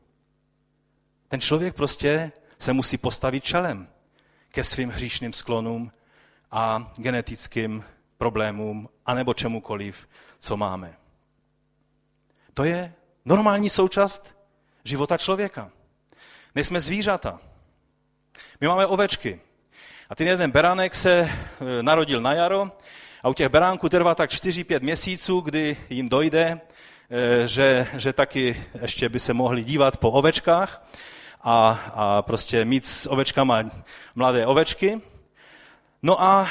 [1.27, 3.87] Ten člověk prostě se musí postavit čelem
[4.49, 5.91] ke svým hříšným sklonům
[6.51, 7.83] a genetickým
[8.17, 10.07] problémům, anebo čemukoliv,
[10.39, 10.93] co máme.
[12.53, 12.93] To je
[13.25, 14.35] normální součást
[14.83, 15.71] života člověka.
[16.55, 17.39] Nejsme zvířata.
[18.61, 19.39] My máme ovečky.
[20.09, 21.29] A ten jeden beránek se e,
[21.83, 22.71] narodil na jaro
[23.23, 26.61] a u těch beránků trvá tak 4-5 měsíců, kdy jim dojde,
[27.09, 30.87] e, že, že taky ještě by se mohli dívat po ovečkách
[31.43, 33.63] a, a prostě mít s ovečkama
[34.15, 35.01] mladé ovečky.
[36.03, 36.47] No a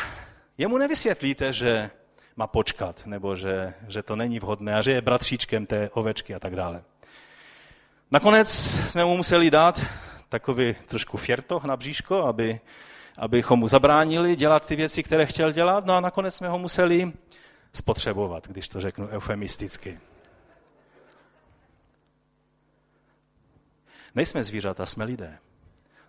[0.59, 1.91] jemu nevysvětlíte, že
[2.37, 6.39] má počkat, nebo že, že to není vhodné a že je bratříčkem té ovečky a
[6.39, 6.83] tak dále.
[8.11, 8.49] Nakonec
[8.89, 9.87] jsme mu museli dát
[10.29, 12.61] takový trošku fiertoch na bříško, aby,
[13.17, 17.13] abychom mu zabránili dělat ty věci, které chtěl dělat, no a nakonec jsme ho museli
[17.73, 20.01] spotřebovat, když to řeknu eufemisticky.
[24.15, 25.39] Nejsme zvířata, jsme lidé.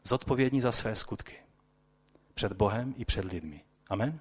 [0.03, 1.35] Zodpovědní za své skutky.
[2.33, 3.61] Před Bohem i před lidmi.
[3.89, 4.19] Amen?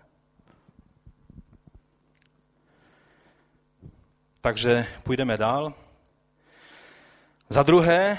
[4.40, 5.74] Takže půjdeme dál.
[7.48, 8.18] Za druhé,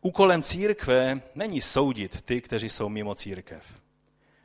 [0.00, 3.80] úkolem církve není soudit ty, kteří jsou mimo církev,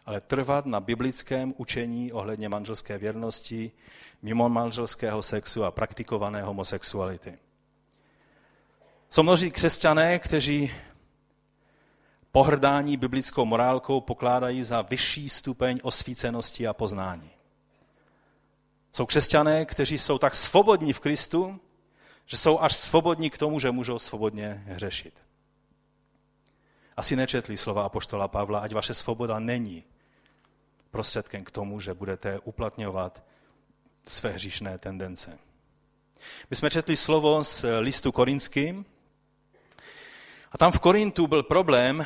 [0.06, 3.72] ale trvat na biblickém učení ohledně manželské věrnosti,
[4.22, 7.38] mimo manželského sexu a praktikované homosexuality.
[9.14, 10.72] Jsou mnozí křesťané, kteří
[12.32, 17.30] pohrdání biblickou morálkou pokládají za vyšší stupeň osvícenosti a poznání.
[18.94, 21.60] Jsou křesťané, kteří jsou tak svobodní v Kristu,
[22.26, 25.14] Že jsou až svobodní k tomu, že můžou svobodně hřešit.
[26.98, 29.84] Asi nečetli slova apoštola Pavla, ať vaše svoboda není
[30.92, 33.24] prostředkem k tomu, že budete uplatňovat
[34.08, 35.40] své hříšné tendence.
[36.50, 38.86] My jsme četli slovo z listu korinským
[40.54, 42.06] a tam v Korintu byl problém,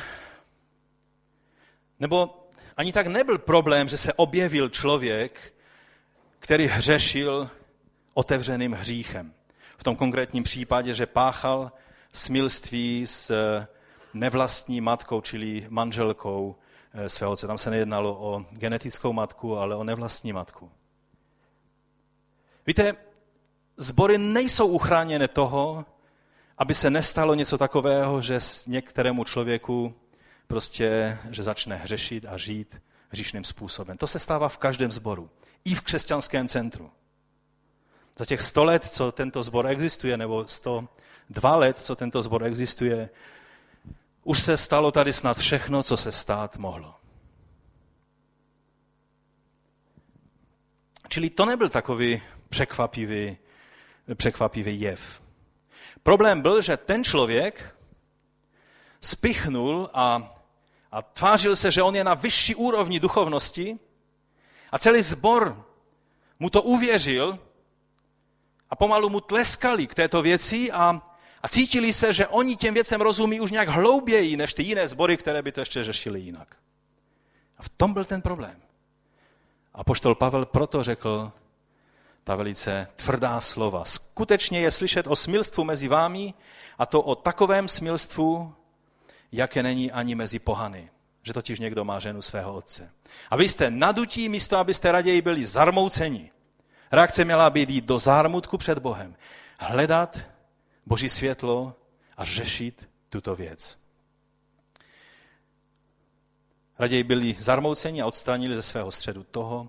[2.00, 5.54] nebo ani tak nebyl problém, že se objevil člověk,
[6.38, 7.50] který hřešil
[8.14, 9.34] otevřeným hříchem.
[9.78, 11.72] V tom konkrétním případě, že páchal
[12.12, 13.32] smilství s
[14.14, 16.56] nevlastní matkou, čili manželkou
[16.92, 17.46] eh, svého otce.
[17.46, 20.70] Tam se nejednalo o genetickou matku, ale o nevlastní matku.
[22.66, 22.94] Víte,
[23.76, 25.84] zbory nejsou uchráněné toho,
[26.58, 29.94] aby se nestalo něco takového, že s některému člověku
[30.46, 33.98] prostě, že začne hřešit a žít hříšným způsobem.
[33.98, 35.30] To se stává v každém zboru.
[35.64, 36.90] I v křesťanském centru.
[38.18, 40.88] Za těch sto let, co tento zbor existuje, nebo sto
[41.30, 43.10] dva let, co tento zbor existuje,
[44.24, 46.94] už se stalo tady snad všechno, co se stát mohlo.
[51.08, 53.36] Čili to nebyl takový překvapivý,
[54.14, 55.27] překvapivý jev.
[56.02, 57.76] Problém byl, že ten člověk
[59.00, 60.34] spichnul a,
[60.92, 63.78] a tvářil se, že on je na vyšší úrovni duchovnosti
[64.72, 65.64] a celý zbor
[66.38, 67.38] mu to uvěřil
[68.70, 71.02] a pomalu mu tleskali k této věci a,
[71.42, 75.16] a cítili se, že oni těm věcem rozumí už nějak hlouběji než ty jiné sbory,
[75.16, 76.56] které by to ještě řešili jinak.
[77.58, 78.62] A v tom byl ten problém.
[79.74, 81.32] A poštol Pavel proto řekl
[82.28, 83.84] ta velice tvrdá slova.
[83.84, 86.34] Skutečně je slyšet o smilstvu mezi vámi
[86.78, 88.54] a to o takovém smilstvu,
[89.32, 90.90] jaké není ani mezi pohany.
[91.22, 92.90] Že totiž někdo má ženu svého otce.
[93.30, 96.30] A vy jste nadutí místo, abyste raději byli zarmouceni.
[96.92, 99.16] Reakce měla být jít do zármutku před Bohem.
[99.58, 100.18] Hledat
[100.86, 101.74] Boží světlo
[102.16, 103.78] a řešit tuto věc.
[106.78, 109.68] Raději byli zarmouceni a odstranili ze svého středu toho,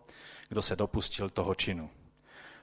[0.49, 1.89] kdo se dopustil toho činu.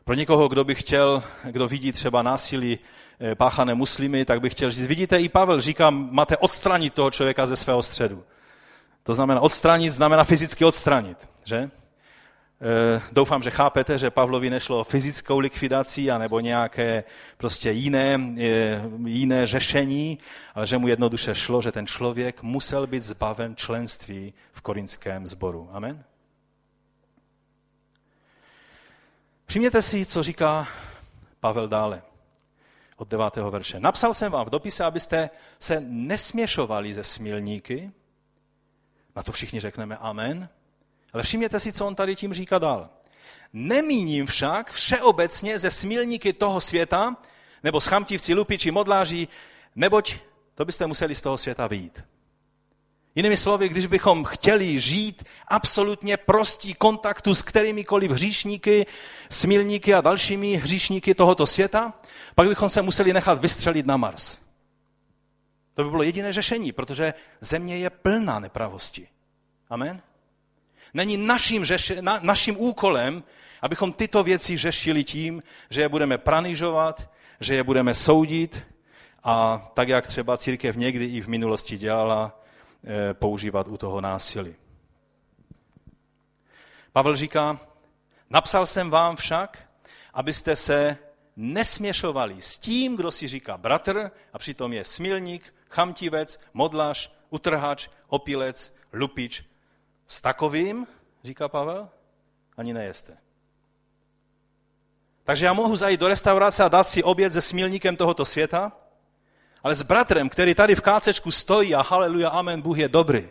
[0.07, 2.79] Pro někoho, kdo by chtěl, kdo vidí třeba násilí
[3.21, 7.47] eh, páchané muslimy, tak bych chtěl říct, vidíte, i Pavel říká, máte odstranit toho člověka
[7.47, 8.25] ze svého středu.
[9.03, 11.57] To znamená, odstranit znamená fyzicky odstranit, že?
[11.57, 17.05] Eh, doufám, že chápete, že Pavlovi nešlo o fyzickou likvidaci anebo nějaké
[17.37, 20.19] prostě jiné, eh, jiné řešení,
[20.55, 25.69] ale že mu jednoduše šlo, že ten člověk musel být zbaven členství v korinském sboru.
[25.73, 26.05] Amen?
[29.47, 30.69] Všimněte si, co říká
[31.41, 32.03] Pavel dále
[32.97, 33.37] od 9.
[33.37, 33.81] verše.
[33.81, 37.93] Napsal jsem vám v dopise, abyste se nesměšovali ze smilníky.
[39.17, 40.49] Na to všichni řekneme amen.
[41.13, 42.91] Ale všimněte si, co on tady tím říká dál.
[43.53, 47.17] Nemíním však všeobecně ze smilníky toho světa,
[47.63, 49.29] nebo schamtivci, lupiči, modláři,
[49.75, 50.15] neboť
[50.55, 52.05] to byste museli z toho světa vyjít.
[53.17, 58.87] Jinými slovy, když bychom chtěli žít absolutně prostý kontaktu s kterýmikoliv hříšníky,
[59.31, 61.93] smilníky a dalšími hříšníky tohoto světa,
[62.35, 64.41] pak bychom se museli nechat vystřelit na Mars.
[65.75, 69.09] To by bylo jediné řešení, protože země je plná nepravosti.
[69.71, 70.03] Amen?
[70.95, 73.23] Není naším, řeši, na, naším úkolem,
[73.63, 77.11] abychom tyto věci řešili tím, že je budeme pranižovat,
[77.41, 78.67] že je budeme soudit
[79.25, 82.43] a tak, jak třeba církev někdy i v minulosti dělala,
[83.13, 84.55] používat u toho násilí.
[86.93, 87.61] Pavel říká,
[88.31, 89.69] napsal jsem vám však,
[90.15, 90.99] abyste se
[91.37, 98.77] nesměšovali s tím, kdo si říká bratr a přitom je smilník, chamtivec, modlař, utrhač, opilec,
[98.93, 99.45] lupič.
[100.07, 100.87] S takovým,
[101.25, 101.89] říká Pavel,
[102.57, 103.17] ani nejeste.
[105.25, 108.73] Takže já mohu zajít do restaurace a dát si oběd se smilníkem tohoto světa,
[109.67, 113.29] ale s bratrem, který tady v kácečku stojí a haleluja, amen, Bůh je dobrý.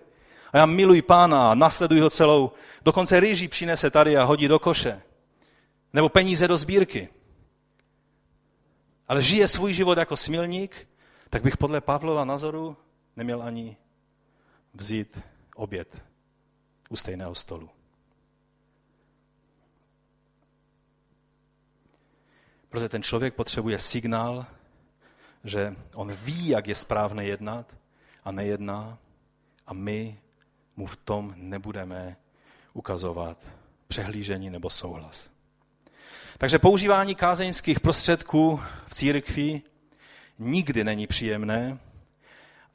[0.53, 2.51] A já miluji pána a nasleduji ho celou.
[2.81, 5.01] Dokonce rýží přinese tady a hodí do koše.
[5.93, 7.09] Nebo peníze do sbírky.
[9.07, 10.87] Ale žije svůj život jako smilník,
[11.29, 12.77] tak bych podle Pavlova názoru
[13.15, 13.77] neměl ani
[14.73, 15.23] vzít
[15.55, 16.03] oběd
[16.89, 17.69] u stejného stolu.
[22.69, 24.45] Protože ten člověk potřebuje signál,
[25.45, 27.75] že on ví, jak je správné jednat
[28.23, 28.97] a nejedná
[29.67, 30.19] a my
[30.75, 32.17] mu v tom nebudeme
[32.73, 33.37] ukazovat
[33.87, 35.29] přehlížení nebo souhlas.
[36.37, 39.61] Takže používání kázeňských prostředků v církvi
[40.39, 41.79] nikdy není příjemné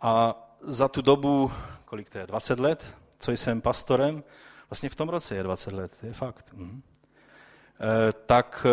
[0.01, 1.53] a za tu dobu,
[1.85, 4.25] kolik to je, 20 let, co jsem pastorem,
[4.71, 6.83] vlastně v tom roce je 20 let, je fakt, mhm.
[8.27, 8.67] tak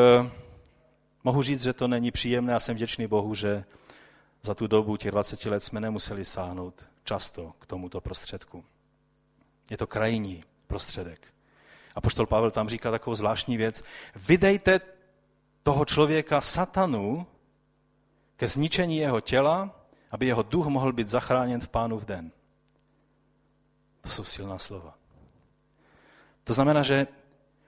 [1.27, 3.63] Mohu říct, že to není příjemné a jsem vděčný Bohu, že
[4.41, 8.65] za tu dobu těch 20 let jsme nemuseli sáhnout často k tomuto prostředku.
[9.69, 11.27] Je to krajní prostředek.
[11.95, 13.83] A poštol Pavel tam říká takovou zvláštní věc.
[14.15, 14.79] Vydejte
[15.63, 17.27] toho člověka satanu
[18.35, 19.75] ke zničení jeho těla,
[20.11, 22.31] aby jeho duch mohl být zachráněn v pánu v den.
[24.01, 24.97] To jsou silná slova.
[26.43, 27.07] To znamená, že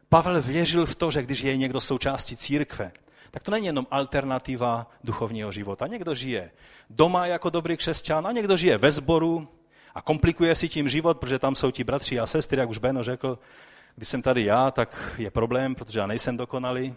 [0.10, 2.92] Pavel věřil v to, že když je někdo součástí církve,
[3.32, 5.88] tak to není jenom alternativa duchovního života.
[5.88, 6.52] Někdo žije
[6.90, 9.48] doma jako dobrý křesťan a někdo žije ve sboru
[9.96, 13.04] a komplikuje si tím život, protože tam jsou ti bratři a sestry, jak už Beno
[13.04, 13.40] řekl,
[13.96, 16.96] když jsem tady já, tak je problém, protože já nejsem dokonalý.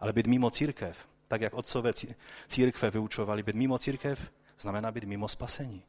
[0.00, 1.92] Ale být mimo církev, tak jak otcové
[2.48, 5.82] církve vyučovali, být mimo církev znamená být mimo spasení.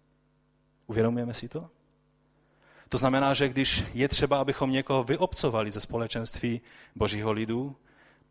[0.87, 1.69] Uvědomujeme si to?
[2.91, 6.61] To znamená, že když je třeba, abychom někoho vyobcovali ze společenství
[6.95, 7.75] božího lidu,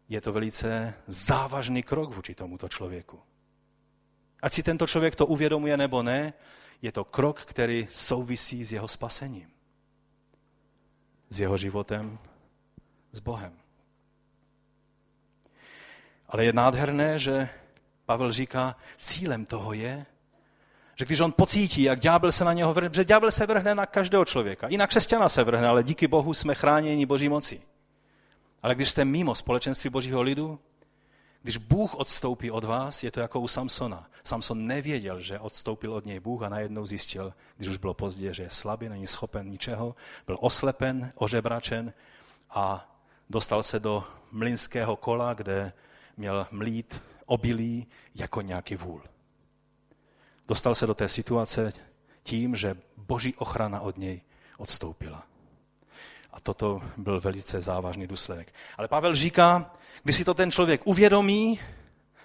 [0.08, 3.20] je to velice závažný krok vůči tomuto člověku.
[4.42, 6.32] Ať si tento člověk to uvědomuje nebo ne,
[6.82, 9.48] je to krok, který souvisí s jeho spasením.
[11.30, 12.18] S jeho životem
[13.12, 13.52] s Bohem.
[16.28, 17.48] Ale je nádherné, že
[18.04, 20.06] Pavel říká, cílem toho je,
[21.00, 23.86] že když on pocítí, jak ďábel se na něho vrhne, že ďábel se vrhne na
[23.86, 24.68] každého člověka.
[24.68, 27.62] I na křesťana se vrhne, ale díky Bohu jsme chráněni Boží moci.
[28.62, 30.58] Ale když jste mimo společenství Božího lidu,
[31.42, 34.08] když Bůh odstoupí od vás, je to jako u Samsona.
[34.24, 38.42] Samson nevěděl, že odstoupil od něj Bůh a najednou zjistil, když už bylo pozdě, že
[38.42, 39.94] je slabý, není schopen ničeho,
[40.26, 41.92] byl oslepen, ožebračen
[42.50, 42.94] a
[43.30, 45.72] dostal se do mlynského kola, kde
[46.16, 49.02] měl mlít obilí jako nějaký vůl.
[50.50, 51.72] Dostal se do té situace
[52.22, 54.20] tím, že boží ochrana od něj
[54.58, 55.22] odstoupila.
[56.32, 58.54] A toto byl velice závažný důsledek.
[58.78, 61.60] Ale Pavel říká, když si to ten člověk uvědomí,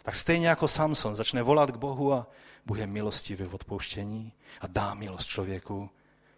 [0.03, 2.28] tak stejně jako Samson začne volat k Bohu a
[2.65, 5.89] Bůh je milostivý v odpouštění a dá milost člověku,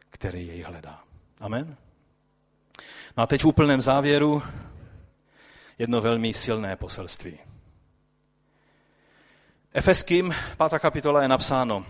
[0.10, 1.04] který jej hledá.
[1.40, 1.78] Amen?
[3.18, 4.44] No a teď v úplném závěru
[5.80, 7.40] jedno velmi silné poselství.
[9.78, 11.86] Efeským, pátá kapitola je napsáno,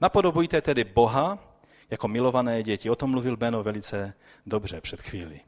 [0.00, 1.38] napodobujte tedy Boha
[1.90, 2.90] jako milované děti.
[2.90, 4.14] O tom mluvil Beno velice
[4.46, 5.40] dobře před chvíli.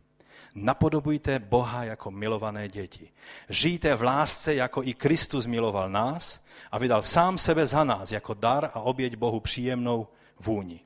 [0.55, 3.11] Napodobujte Boha jako milované děti.
[3.49, 8.35] Žijte v lásce, jako i Kristus miloval nás a vydal sám sebe za nás jako
[8.35, 10.09] dar a oběť Bohu příjemnou
[10.41, 10.81] vůni.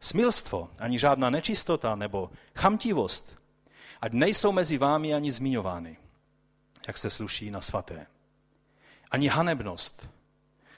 [0.00, 3.38] Smilstvo, ani žádná nečistota nebo chamtivost,
[4.00, 5.96] ať nejsou mezi vámi ani zmiňovány,
[6.86, 8.06] jak se sluší na svaté
[9.10, 10.10] ani hanebnost,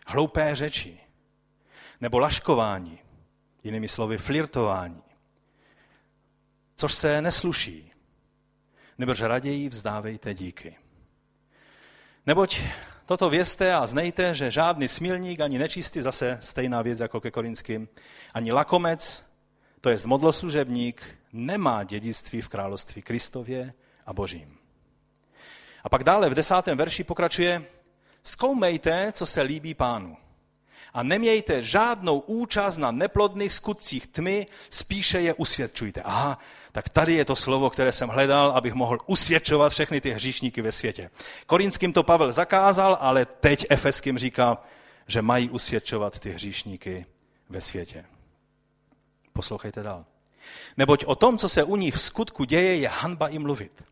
[0.06, 1.00] hloupé řeči,
[2.00, 2.98] nebo laškování,
[3.64, 5.02] jinými slovy flirtování,
[6.76, 7.92] což se nesluší,
[8.98, 10.76] nebož raději vzdávejte díky.
[12.26, 12.60] Neboť
[13.06, 17.88] toto vězte a znejte, že žádný smilník ani nečistý, zase stejná věc jako ke korinským,
[18.34, 19.30] ani lakomec,
[19.80, 23.72] to je modloslužebník, nemá dědictví v království Kristově
[24.06, 24.58] a Božím.
[25.84, 27.64] A pak dále v desátém verši pokračuje,
[28.22, 30.16] Zkoumejte, co se líbí pánu.
[30.94, 36.02] A nemějte žádnou účast na neplodných skutcích tmy, spíše je usvědčujte.
[36.02, 36.38] Aha,
[36.72, 40.72] tak tady je to slovo, které jsem hledal, abych mohl usvědčovat všechny ty hříšníky ve
[40.72, 41.10] světě.
[41.46, 44.58] Korinským to Pavel zakázal, ale teď Efeským říká,
[45.06, 47.06] že mají usvědčovat ty hříšníky
[47.48, 48.04] ve světě.
[49.32, 50.04] Poslouchejte dál.
[50.76, 53.84] Neboť o tom, co se u nich v skutku děje, je hanba i mluvit.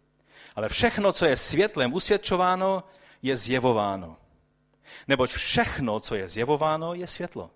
[0.56, 2.84] Ale všechno, co je světlem usvědčováno,
[3.22, 4.16] je zjevováno.
[5.08, 7.50] Neboť všechno, co je zjevováno, je světlo.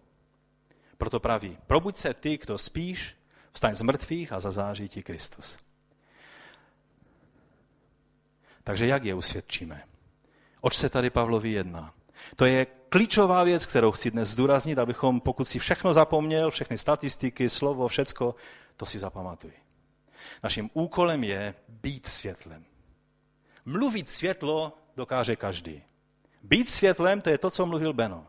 [0.98, 3.16] Proto praví, probuď se ty, kdo spíš,
[3.52, 5.58] vstaň z mrtvých a zazáří ti Kristus.
[8.64, 9.82] Takže jak je usvědčíme?
[10.60, 11.94] Oč se tady Pavlovi jedná?
[12.36, 17.48] To je klíčová věc, kterou chci dnes zdůraznit, abychom, pokud si všechno zapomněl, všechny statistiky,
[17.48, 18.34] slovo, všecko,
[18.76, 19.52] to si zapamatuj.
[20.42, 22.64] Naším úkolem je být světlem.
[23.64, 25.82] Mluvit světlo dokáže každý.
[26.42, 28.26] Být světlem, to je to, co mluvil Beno.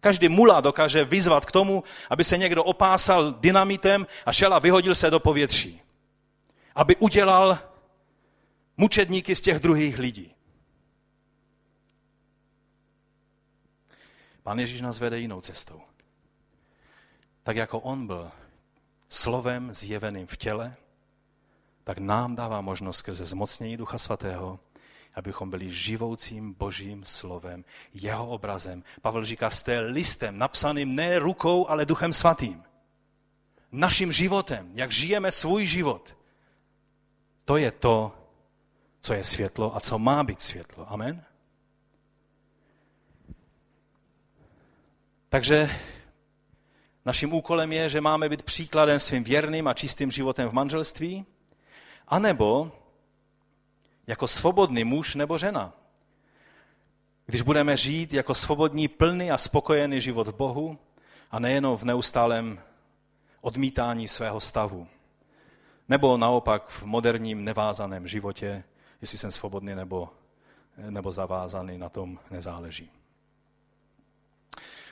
[0.00, 4.94] Každý mula dokáže vyzvat k tomu, aby se někdo opásal dynamitem a šel a vyhodil
[4.94, 5.80] se do povětří.
[6.74, 7.58] Aby udělal
[8.76, 10.34] mučedníky z těch druhých lidí.
[14.42, 15.80] Pán Ježíš nás vede jinou cestou.
[17.42, 18.30] Tak jako on byl
[19.08, 20.76] slovem zjeveným v těle,
[21.84, 24.58] tak nám dává možnost skrze zmocnění Ducha Svatého
[25.14, 28.84] abychom byli živoucím božím slovem, jeho obrazem.
[29.02, 32.62] Pavel říká, jste listem napsaným ne rukou, ale duchem svatým.
[33.72, 36.16] Naším životem, jak žijeme svůj život.
[37.44, 38.12] To je to,
[39.00, 40.92] co je světlo a co má být světlo.
[40.92, 41.24] Amen?
[45.28, 45.70] Takže
[47.04, 51.26] naším úkolem je, že máme být příkladem svým věrným a čistým životem v manželství,
[52.08, 52.72] anebo
[54.10, 55.72] jako svobodný muž nebo žena.
[57.26, 60.78] Když budeme žít jako svobodní, plný a spokojený život v Bohu
[61.30, 62.60] a nejenom v neustálém
[63.40, 64.86] odmítání svého stavu.
[65.88, 68.64] Nebo naopak v moderním nevázaném životě,
[69.00, 70.10] jestli jsem svobodný nebo,
[70.76, 72.90] nebo zavázaný, na tom nezáleží.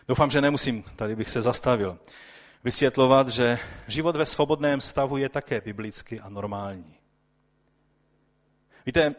[0.09, 1.99] Doufám, že nemusím, tady bych se zastavil,
[2.65, 3.59] vysvětlovat, že
[3.89, 6.98] život ve svobodném stavu je také biblický a normální.
[8.89, 9.15] Víte,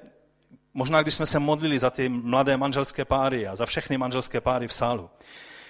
[0.74, 4.68] možná když jsme se modlili za ty mladé manželské páry a za všechny manželské páry
[4.68, 5.10] v sálu,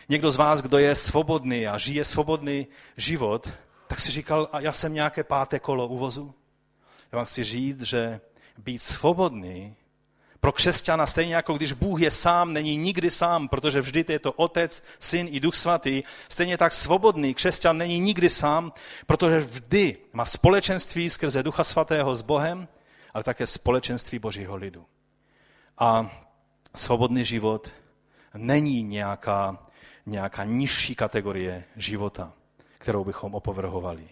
[0.09, 3.49] někdo z vás, kdo je svobodný a žije svobodný život,
[3.87, 6.33] tak si říkal, a já jsem nějaké páté kolo uvozu.
[7.11, 8.21] Já vám chci říct, že
[8.57, 9.75] být svobodný
[10.39, 14.33] pro křesťana, stejně jako když Bůh je sám, není nikdy sám, protože vždy je to
[14.33, 18.73] Otec, Syn i Duch Svatý, stejně tak svobodný křesťan není nikdy sám,
[19.07, 22.67] protože vždy má společenství skrze Ducha Svatého s Bohem,
[23.13, 24.85] ale také společenství Božího lidu.
[25.77, 26.11] A
[26.75, 27.73] svobodný život
[28.33, 29.67] není nějaká,
[30.05, 32.33] nějaká nižší kategorie života,
[32.77, 34.09] kterou bychom opovrhovali.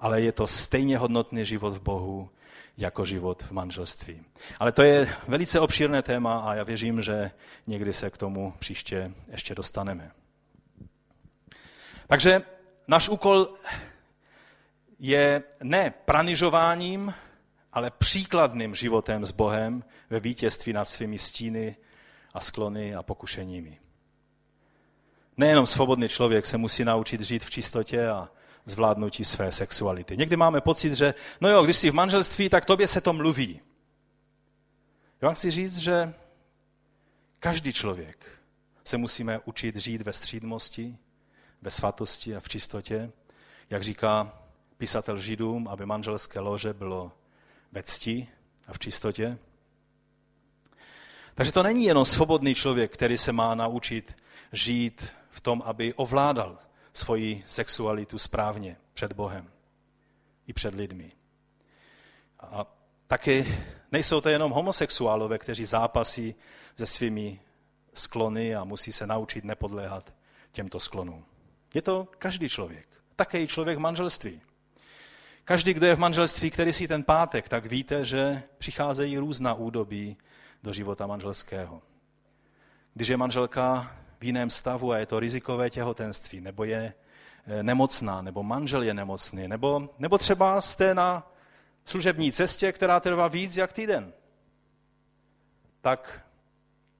[0.00, 2.30] Ale je to stejně hodnotný život v Bohu,
[2.76, 4.22] jako život v manželství.
[4.58, 7.30] Ale to je velice obšírné téma a já věřím, že
[7.66, 10.10] někdy se k tomu příště ještě dostaneme.
[12.06, 12.42] Takže
[12.88, 13.48] náš úkol
[14.98, 17.14] je ne pranižováním,
[17.74, 21.76] ale příkladným životem s Bohem ve vítězství nad svými stíny
[22.34, 23.80] a sklony a pokušeními.
[25.36, 28.28] Nejenom svobodný člověk se musí naučit žít v čistotě a
[28.64, 30.16] zvládnutí své sexuality.
[30.16, 33.60] Někdy máme pocit, že no jo, když jsi v manželství, tak tobě se to mluví.
[35.22, 36.14] Já vám chci říct, že
[37.38, 38.38] každý člověk
[38.84, 40.96] se musíme učit žít ve střídmosti,
[41.62, 43.12] ve svatosti a v čistotě,
[43.70, 44.38] jak říká
[44.76, 47.12] písatel Židům, aby manželské lože bylo
[47.74, 48.28] ve cti
[48.66, 49.38] a v čistotě.
[51.34, 54.16] Takže to není jenom svobodný člověk, který se má naučit
[54.52, 56.58] žít v tom, aby ovládal
[56.92, 59.50] svoji sexualitu správně před Bohem
[60.46, 61.12] i před lidmi.
[62.40, 62.66] A
[63.06, 63.58] taky
[63.92, 66.34] nejsou to jenom homosexuálové, kteří zápasí
[66.76, 67.40] se svými
[67.94, 70.14] sklony a musí se naučit nepodléhat
[70.52, 71.24] těmto sklonům.
[71.74, 74.40] Je to každý člověk, také i člověk v manželství.
[75.44, 80.16] Každý, kdo je v manželství, který si ten pátek, tak víte, že přicházejí různá údobí
[80.62, 81.82] do života manželského.
[82.94, 86.94] Když je manželka v jiném stavu a je to rizikové těhotenství, nebo je
[87.46, 91.30] eh, nemocná, nebo manžel je nemocný, nebo, nebo třeba jste na
[91.84, 94.12] služební cestě, která trvá víc jak týden.
[95.80, 96.20] Tak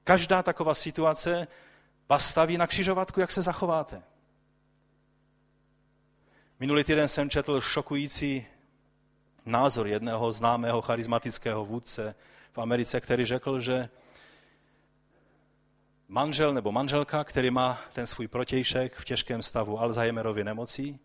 [0.03, 1.47] každá taková situace
[2.09, 4.03] vás staví na křižovatku, jak se zachováte.
[6.59, 8.45] Minulý týden jsem četl šokující
[9.45, 12.15] názor jedného známého charismatického vůdce
[12.51, 13.89] v Americe, který řekl, že
[16.07, 20.99] manžel nebo manželka, který má ten svůj protějšek v těžkém stavu Alzheimerovy nemocí,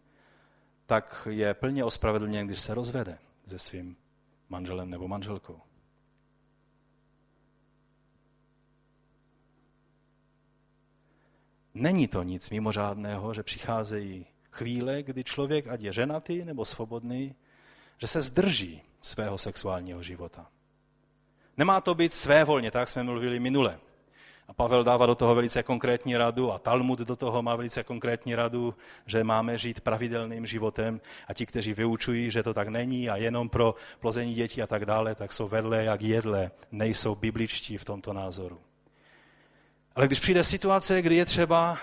[0.87, 3.97] tak je plně ospravedlněn, když se rozvede se svým
[4.49, 5.61] manželem nebo manželkou.
[11.75, 17.35] Není to nic mimořádného, že přicházejí chvíle, kdy člověk, ať je ženatý nebo svobodný,
[17.99, 20.47] že se zdrží svého sexuálního života.
[21.57, 23.79] Nemá to být svévolně, tak jsme mluvili minule.
[24.49, 28.35] A Pavel dává do toho velice konkrétní radu a Talmud do toho má velice konkrétní
[28.35, 28.75] radu,
[29.07, 33.49] že máme žít pravidelným životem a ti, kteří vyučují, že to tak není a jenom
[33.49, 38.13] pro plození dětí a tak dále, tak jsou vedle jak jedle, nejsou bibličtí v tomto
[38.13, 38.61] názoru.
[39.95, 41.79] Ale když přijde situace, kdy je třeba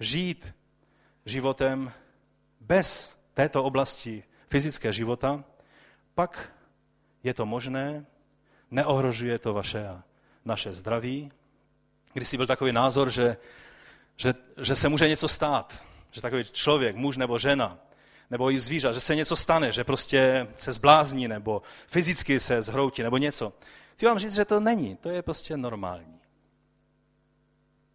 [0.00, 0.54] žít
[1.26, 1.92] životem
[2.60, 5.44] bez této oblasti fyzické života,
[6.14, 6.52] pak
[7.22, 8.06] je to možné,
[8.70, 10.02] neohrožuje to vaše a
[10.44, 11.32] naše zdraví,
[12.12, 13.36] když si byl takový názor, že,
[14.16, 17.78] že, že se může něco stát, že takový člověk, muž nebo žena,
[18.30, 23.02] nebo i zvířat, že se něco stane, že prostě se zblázní, nebo fyzicky se zhroutí,
[23.02, 23.52] nebo něco.
[23.94, 26.20] Chci vám říct, že to není, to je prostě normální.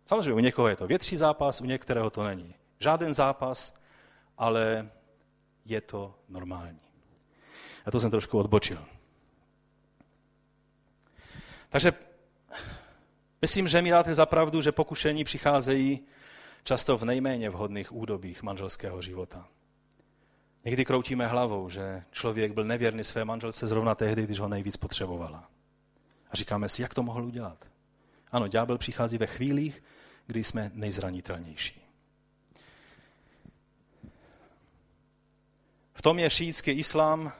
[0.05, 2.55] Samozřejmě u někoho je to větší zápas, u některého to není.
[2.81, 3.81] Žáden zápas,
[4.37, 4.89] ale
[5.65, 6.79] je to normální.
[7.85, 8.85] A to jsem trošku odbočil.
[11.69, 11.93] Takže
[13.41, 15.99] Myslím, že mi dáte za pravdu, že pokušení přicházejí
[16.63, 19.47] často v nejméně vhodných údobích manželského života.
[20.65, 25.49] Někdy kroutíme hlavou, že člověk byl nevěrný své manželce zrovna tehdy, když ho nejvíc potřebovala.
[26.31, 27.65] A říkáme si, jak to mohl udělat.
[28.31, 29.83] Ano, ďábel přichází ve chvílích,
[30.27, 31.80] kdy jsme nejzranitelnější.
[36.01, 37.31] V tom je šíjický islám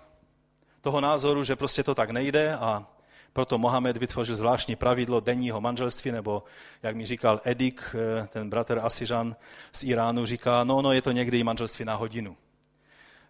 [0.82, 2.88] toho názoru, že prostě to tak nejde a
[3.34, 6.44] proto Mohamed vytvořil zvláštní pravidlo denního manželství, nebo
[6.84, 9.36] jak mi říkal Edik, eh, ten bratr Asižan
[9.72, 12.38] z Iránu, říká, no, no, je to někdy i manželství na hodinu.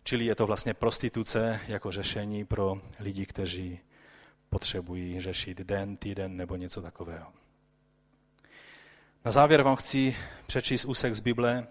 [0.04, 3.80] Čili je to vlastně prostituce jako řešení pro lidi, kteří
[4.50, 7.28] potřebují řešit den, týden nebo něco takového.
[9.26, 10.16] Na závěr vám chci
[10.48, 11.68] přečíst úsek z Bible,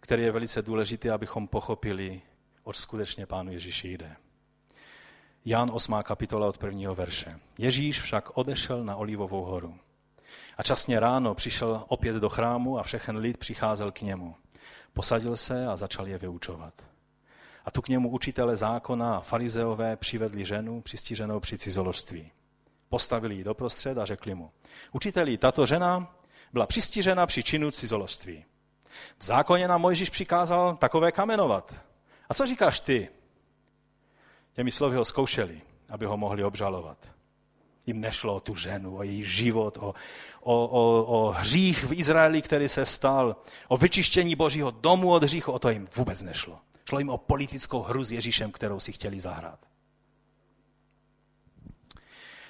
[0.00, 2.22] který je velice důležitý, abychom pochopili,
[2.64, 4.16] oč skutečně Pánu Ježíši jde.
[5.44, 5.94] Jan 8.
[6.02, 7.40] kapitola od prvního verše.
[7.58, 9.78] Ježíš však odešel na Olivovou horu.
[10.56, 14.34] A časně ráno přišel opět do chrámu a všechen lid přicházel k němu.
[14.92, 16.74] Posadil se a začal je vyučovat.
[17.64, 22.32] A tu k němu učitele zákona a farizeové přivedli ženu přistiženou při cizoložství.
[22.88, 24.50] Postavili ji doprostřed a řekli mu,
[24.92, 26.14] učiteli, tato žena
[26.52, 28.44] byla přistižena při činu cizoložství.
[29.18, 31.89] V zákoně nám Mojžíš přikázal takové kamenovat.
[32.30, 33.08] A co říkáš ty?
[34.52, 36.98] Těmi slovy ho zkoušeli, aby ho mohli obžalovat.
[37.86, 39.94] Jim nešlo o tu ženu, o její život, o,
[40.40, 43.36] o, o, o hřích v Izraeli, který se stal,
[43.68, 46.58] o vyčištění božího domu od hříchu, o to jim vůbec nešlo.
[46.88, 49.58] Šlo jim o politickou hru s Ježíšem, kterou si chtěli zahrát.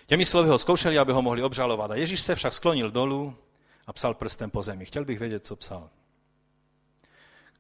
[0.07, 1.91] Těmi slovy ho zkoušeli, aby ho mohli obžalovat.
[1.91, 3.37] A Ježíš se však sklonil dolů
[3.87, 4.85] a psal prstem po zemi.
[4.85, 5.91] Chtěl bych vědět, co psal.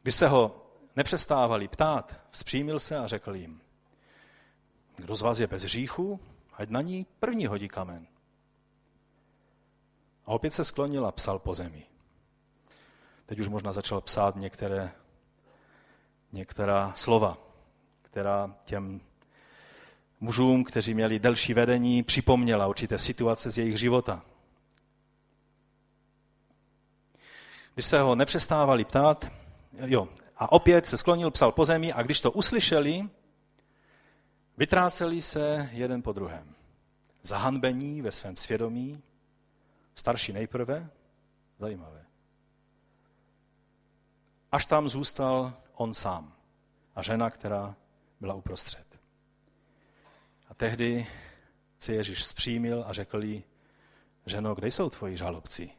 [0.03, 0.70] Když se ho
[1.01, 3.61] nepřestávali ptát, vzpřímil se a řekl jim,
[4.97, 6.21] kdo z vás je bez hříchu,
[6.53, 8.07] ať na ní první hodí kamen.
[10.27, 11.87] A opět se sklonil a psal po zemi.
[13.27, 14.93] Teď už možná začal psát některé,
[16.33, 17.39] některá slova,
[18.03, 19.01] která těm
[20.21, 24.23] mužům, kteří měli delší vedení, připomněla určité situace z jejich života.
[27.75, 29.33] Když se ho nepřestávali ptát,
[29.73, 30.09] jo,
[30.41, 33.09] a opět se sklonil, psal po zemi a když to uslyšeli,
[34.57, 36.55] vytráceli se jeden po druhém.
[37.23, 39.03] Zahanbení ve svém svědomí,
[39.95, 40.91] starší nejprve,
[41.59, 42.05] zajímavé.
[44.53, 46.33] Až tam zůstal on sám
[46.95, 47.77] a žena, která
[48.21, 49.01] byla uprostřed.
[50.49, 51.07] A tehdy
[51.79, 53.45] se Ježíš zpřímil a řekl jí,
[54.27, 55.71] ženo, kde jsou tvoji žalobci?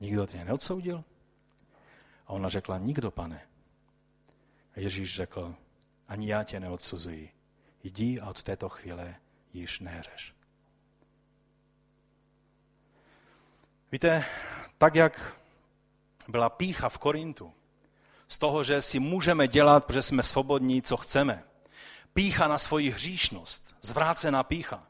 [0.00, 1.04] Nikdo tě neodsoudil?
[2.26, 3.48] A ona řekla, nikdo, pane.
[4.78, 5.54] Ježíš řekl,
[6.08, 7.30] ani já tě neodsuzuji.
[7.82, 9.14] Jdi a od této chvíle
[9.52, 10.34] již nehřeš.
[13.92, 14.24] Víte,
[14.78, 15.36] tak jak
[16.28, 17.52] byla pícha v Korintu,
[18.28, 21.44] z toho, že si můžeme dělat, protože jsme svobodní, co chceme,
[22.14, 24.86] pícha na svoji hříšnost, zvrácená pícha,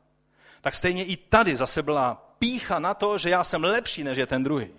[0.60, 4.26] tak stejně i tady zase byla pícha na to, že já jsem lepší než je
[4.26, 4.70] ten druhý.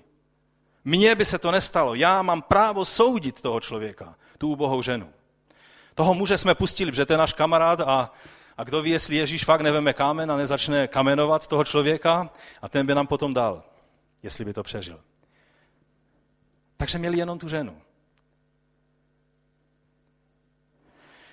[0.83, 1.95] Mně by se to nestalo.
[1.95, 5.09] Já mám právo soudit toho člověka, tu ubohou ženu.
[5.95, 8.13] Toho muže jsme pustili, protože to je náš kamarád a,
[8.57, 12.29] a kdo ví, jestli Ježíš fakt neveme kámen a nezačne kamenovat toho člověka
[12.61, 13.63] a ten by nám potom dal,
[14.23, 14.99] jestli by to přežil.
[16.77, 17.81] Takže měli jenom tu ženu.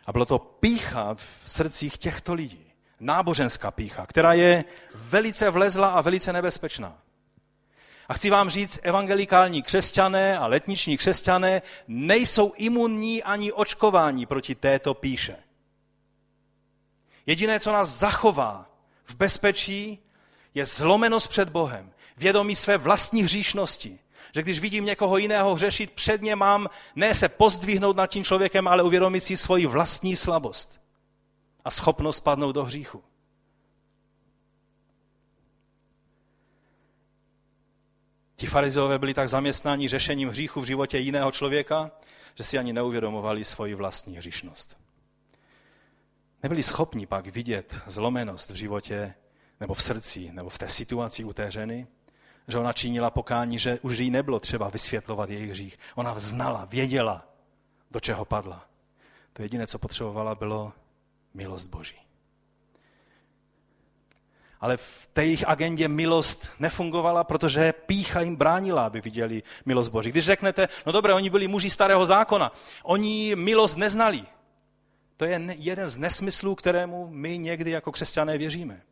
[0.06, 2.66] A bylo to pícha v srdcích těchto lidí.
[3.00, 6.98] Náboženská pícha, která je velice vlezla a velice nebezpečná.
[8.08, 14.94] A chci vám říct, evangelikální křesťané a letniční křesťané nejsou imunní ani očkování proti této
[14.94, 15.36] píše.
[17.26, 18.70] Jediné, co nás zachová
[19.04, 19.98] v bezpečí,
[20.54, 23.98] je zlomenost před Bohem, vědomí své vlastní hříšnosti.
[24.34, 28.82] Že když vidím někoho jiného hřešit, předně mám ne se pozdvihnout nad tím člověkem, ale
[28.82, 30.80] uvědomit si svoji vlastní slabost
[31.64, 33.04] a schopnost padnout do hříchu.
[38.36, 41.90] Ti farizeové byli tak zaměstnáni řešením hříchu v životě jiného člověka,
[42.34, 44.78] že si ani neuvědomovali svoji vlastní hříšnost.
[46.42, 49.14] Nebyli schopni pak vidět zlomenost v životě
[49.60, 51.86] nebo v srdci, nebo v té situaci u té ženy,
[52.48, 55.78] že ona činila pokání, že už jí nebylo třeba vysvětlovat jejich hřích.
[55.94, 57.28] Ona znala, věděla,
[57.90, 58.68] do čeho padla.
[59.32, 60.72] To jediné, co potřebovala, bylo
[61.34, 62.05] milost Boží
[64.60, 70.10] ale v té jejich agendě milost nefungovala, protože pícha jim bránila, aby viděli milost Boží.
[70.10, 72.52] Když řeknete, no dobré, oni byli muži starého zákona,
[72.82, 74.22] oni milost neznali.
[75.16, 78.82] To je jeden z nesmyslů, kterému my někdy jako křesťané věříme.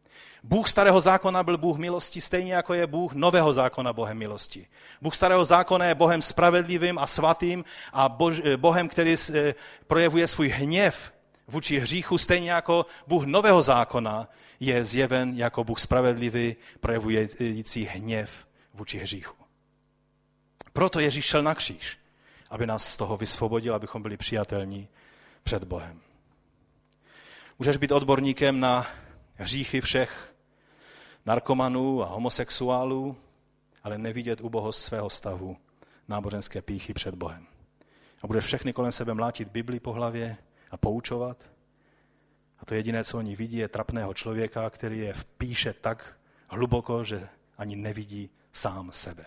[0.43, 4.67] Bůh starého zákona byl Bůh milosti, stejně jako je Bůh nového zákona Bohem milosti.
[5.01, 8.17] Bůh starého zákona je Bohem spravedlivým a svatým a
[8.57, 9.55] Bohem, který eh,
[9.87, 11.14] projevuje svůj hněv
[11.49, 14.29] vůči hříchu, stejně jako Bůh nového zákona
[14.61, 19.37] je zjeven jako Bůh spravedlivý, projevující hněv vůči hříchu.
[20.73, 21.99] Proto Ježíš šel na kříž,
[22.51, 24.89] aby nás z toho vysvobodil, abychom byli přijatelní
[25.43, 26.01] před Bohem.
[27.59, 28.87] Můžeš být odborníkem na
[29.35, 30.35] hříchy všech
[31.27, 33.17] narkomanů a homosexuálů,
[33.83, 35.57] ale nevidět ubohost svého stavu
[36.09, 37.47] náboženské píchy před Bohem.
[38.23, 40.37] A budeš všechny kolem sebe mlátit Bibli po hlavě
[40.75, 41.51] a poučovat.
[42.59, 46.19] A to jediné, co oni vidí, je trapného člověka, který je vpíše tak
[46.49, 49.25] hluboko, že ani nevidí sám sebe.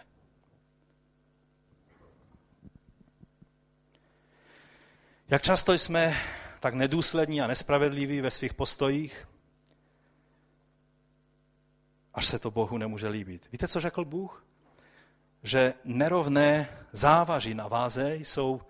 [5.30, 6.18] Jak často jsme
[6.60, 9.28] tak nedůslední a nespravedliví ve svých postojích,
[12.14, 13.48] až se to Bohu nemůže líbit.
[13.52, 14.46] Víte, co řekl Bůh?
[15.44, 18.62] Že nerovné závaží na váze jsou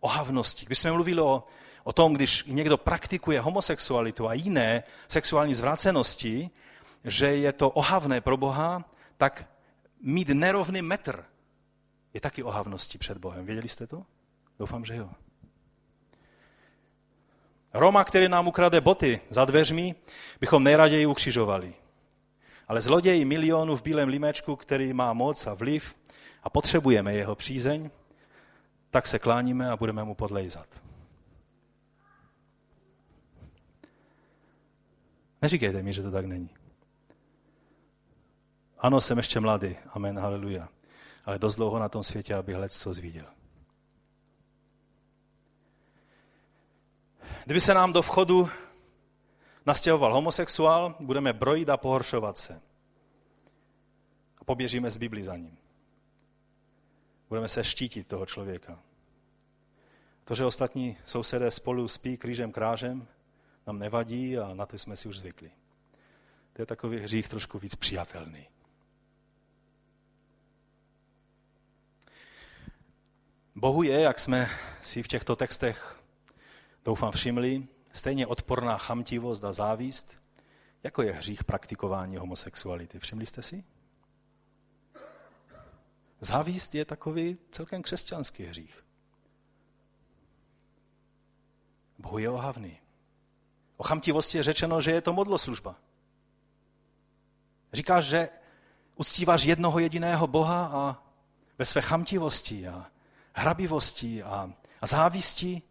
[0.00, 0.66] ohavnosti.
[0.66, 1.44] Když jsme mluvili o,
[1.86, 6.50] o tom, když někdo praktikuje homosexualitu a jiné sexuální zvrácenosti,
[7.04, 8.84] že je to ohavné pro Boha,
[9.16, 9.48] tak
[10.02, 11.24] mít nerovný metr
[12.14, 13.46] je taky ohavností před Bohem.
[13.46, 14.02] Věděli jste to?
[14.58, 15.10] Doufám, že jo.
[17.74, 19.94] Roma, který nám ukrade boty za dveřmi,
[20.40, 21.74] bychom nejraději ukřižovali.
[22.68, 25.96] Ale zloděj milionu v bílém limečku, který má moc a vliv
[26.42, 27.90] a potřebujeme jeho přízeň,
[28.90, 30.85] tak se kláníme a budeme mu podlejzat.
[35.46, 36.50] Neříkejte mi, že to tak není.
[38.78, 40.68] Ano, jsem ještě mladý, amen, haleluja.
[41.24, 43.26] Ale dost dlouho na tom světě, abych let co zviděl.
[47.44, 48.48] Kdyby se nám do vchodu
[49.66, 52.60] nastěhoval homosexuál, budeme brojit a pohoršovat se.
[54.38, 55.58] A poběžíme z Biblii za ním.
[57.28, 58.78] Budeme se štítit toho člověka.
[60.24, 63.06] To, že ostatní sousedé spolu spí křížem krážem,
[63.66, 65.50] nám nevadí a na to jsme si už zvykli.
[66.52, 68.48] To je takový hřích trošku víc přijatelný.
[73.54, 74.50] Bohu je, jak jsme
[74.82, 76.00] si v těchto textech
[76.84, 80.16] doufám všimli, stejně odporná chamtivost a závist,
[80.82, 82.98] jako je hřích praktikování homosexuality.
[82.98, 83.64] Všimli jste si?
[86.20, 88.84] Závist je takový celkem křesťanský hřích.
[91.98, 92.78] Bohu je ohavný.
[93.76, 95.76] O chamtivosti je řečeno, že je to modloslužba.
[97.72, 98.28] Říkáš, že
[98.96, 101.02] uctíváš jednoho jediného Boha a
[101.58, 102.86] ve své chamtivosti a
[103.32, 105.62] hrabivosti a, a závisti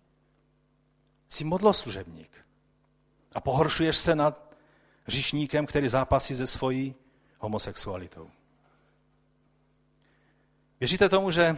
[1.29, 2.45] Jsi modloslužebník.
[3.35, 4.55] A pohoršuješ se nad
[5.07, 6.95] říšníkem, který zápasí ze svojí
[7.39, 8.29] homosexualitou.
[10.79, 11.57] Věříte tomu, že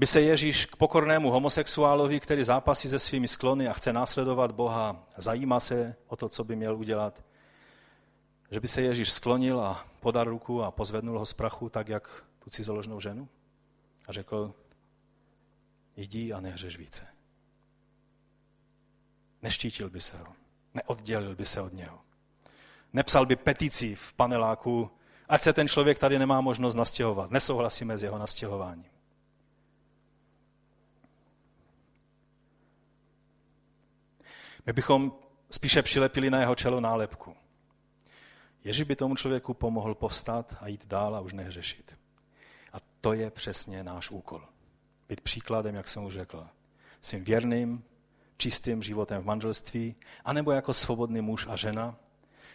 [0.00, 5.06] by se Ježíš k pokornému homosexuálovi, který zápasí se svými sklony a chce následovat Boha,
[5.16, 7.24] zajímá se o to, co by měl udělat,
[8.50, 12.24] že by se Ježíš sklonil a podal ruku a pozvednul ho z prachu, tak jak
[12.38, 13.28] tu cizoložnou ženu?
[14.08, 14.54] A řekl,
[15.96, 17.06] jdi a nehřeš více.
[19.42, 20.32] Neštítil by se ho,
[20.74, 22.00] neoddělil by se od něho.
[22.92, 24.90] Nepsal by petici v paneláku,
[25.28, 27.30] ať se ten člověk tady nemá možnost nastěhovat.
[27.30, 28.89] Nesouhlasíme s jeho nastěhováním.
[34.66, 35.12] My bychom
[35.50, 37.36] spíše přilepili na jeho čelo nálepku.
[38.64, 41.98] Ježíš by tomu člověku pomohl povstat a jít dál a už nehřešit.
[42.72, 44.44] A to je přesně náš úkol.
[45.08, 46.46] Být příkladem, jak jsem už řekl.
[47.00, 47.84] Svým věrným,
[48.36, 51.96] čistým životem v manželství, anebo jako svobodný muž a žena,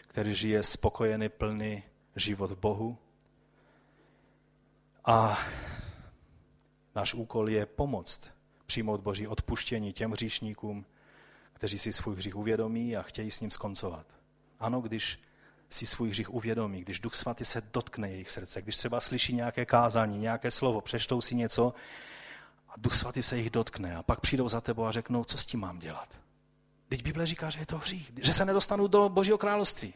[0.07, 1.83] který žije spokojený, plný
[2.15, 2.97] život v Bohu.
[5.05, 5.39] A
[6.95, 8.31] náš úkol je pomoct
[8.65, 10.85] přijmout Boží odpuštění těm hříšníkům,
[11.55, 14.05] kteří si svůj hřích uvědomí a chtějí s ním skoncovat.
[14.59, 15.19] Ano, když
[15.69, 19.65] si svůj hřích uvědomí, když Duch Svatý se dotkne jejich srdce, když třeba slyší nějaké
[19.65, 21.73] kázání, nějaké slovo, přečtou si něco
[22.69, 25.45] a Duch Svatý se jich dotkne a pak přijdou za tebou a řeknou, co s
[25.45, 26.09] tím mám dělat.
[26.87, 29.93] Teď Bible říká, že je to hřích, že se nedostanu do Božího království.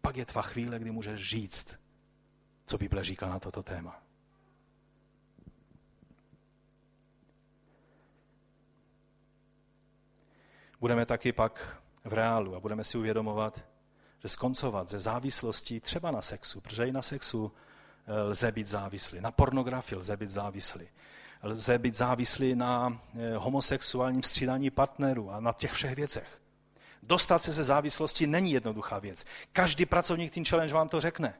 [0.00, 1.68] Pak je tvá chvíle, kdy můžeš říct,
[2.66, 4.02] co Bible říká na toto téma.
[10.80, 13.64] Budeme taky pak v reálu a budeme si uvědomovat,
[14.22, 17.52] že skoncovat ze závislostí třeba na sexu, protože i na sexu
[18.06, 20.88] eh, lze být závislý, na pornografii lze být závislý,
[21.42, 26.40] lze být závislý na eh, homosexuálním střídání partnerů a na těch všech věcech.
[27.02, 29.24] Dostat se ze závislosti není jednoduchá věc.
[29.52, 31.34] Každý pracovník Teen Challenge vám to řekne.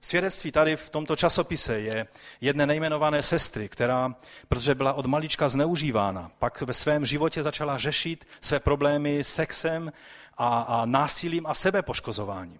[0.00, 2.06] Svědectví tady v tomto časopise je
[2.40, 4.14] jedné nejmenované sestry, která,
[4.48, 9.92] protože byla od malička zneužívána, pak ve svém životě začala řešit své problémy sexem
[10.36, 12.58] a, a násilím a sebepoškozováním.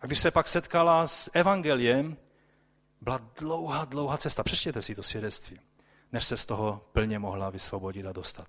[0.00, 2.16] A když se pak setkala s evangeliem,
[3.00, 4.42] byla dlouhá, dlouhá cesta.
[4.42, 5.60] Přečtěte si to svědectví,
[6.12, 8.46] než se z toho plně mohla vysvobodit a dostat.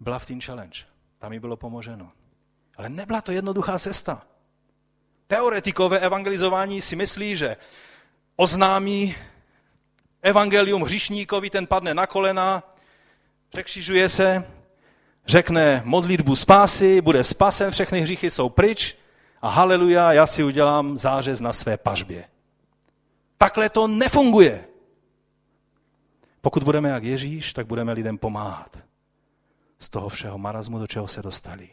[0.00, 0.80] Byla v Teen Challenge,
[1.18, 2.12] tam jí bylo pomoženo.
[2.76, 4.26] Ale nebyla to jednoduchá cesta.
[5.26, 7.56] Teoretikové evangelizování si myslí, že
[8.36, 9.14] oznámí
[10.22, 12.62] evangelium hřišníkovi, ten padne na kolena,
[13.48, 14.46] překřižuje se,
[15.26, 18.96] řekne modlitbu spásy, bude spasen, všechny hříchy jsou pryč
[19.42, 22.24] a haleluja, já si udělám zářez na své pažbě.
[23.38, 24.64] Takhle to nefunguje.
[26.40, 28.78] Pokud budeme jak Ježíš, tak budeme lidem pomáhat
[29.78, 31.68] z toho všeho marazmu, do čeho se dostali.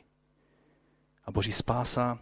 [1.25, 2.19] A boží spása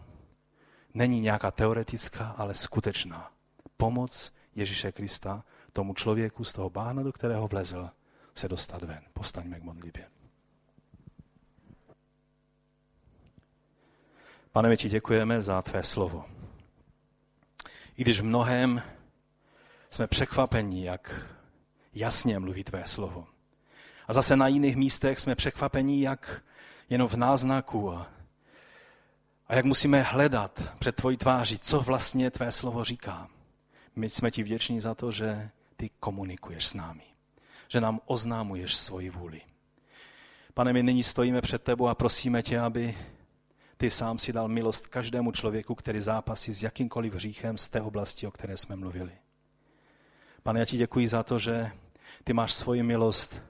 [0.94, 3.30] není nějaká teoretická, ale skutečná.
[3.76, 7.90] Pomoc Ježíše Krista tomu člověku z toho bána, do kterého vlezl,
[8.34, 9.02] se dostat ven.
[9.12, 10.08] Povstaňme k modlitbě.
[14.52, 16.24] Pane, my ti děkujeme za tvé slovo.
[17.96, 18.82] I když v mnohem
[19.90, 21.26] jsme překvapení, jak
[21.94, 23.26] jasně mluví tvé slovo.
[24.08, 26.42] A zase na jiných místech jsme překvapení, jak
[26.90, 28.10] jenom v náznaku a,
[29.52, 33.28] a jak musíme hledat před tvojí tváří, co vlastně tvé slovo říká.
[33.96, 37.02] My jsme ti vděční za to, že ty komunikuješ s námi,
[37.68, 39.40] že nám oznámuješ svoji vůli.
[40.54, 42.98] Pane, my nyní stojíme před tebou a prosíme tě, aby
[43.76, 48.26] ty sám si dal milost každému člověku, který zápasí s jakýmkoliv hříchem z té oblasti,
[48.26, 49.12] o které jsme mluvili.
[50.42, 51.70] Pane, já ti děkuji za to, že
[52.24, 53.42] ty máš svoji milost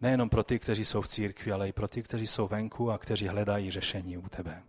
[0.00, 2.98] nejenom pro ty, kteří jsou v církvi, ale i pro ty, kteří jsou venku a
[2.98, 4.62] kteří hledají řešení u tebe.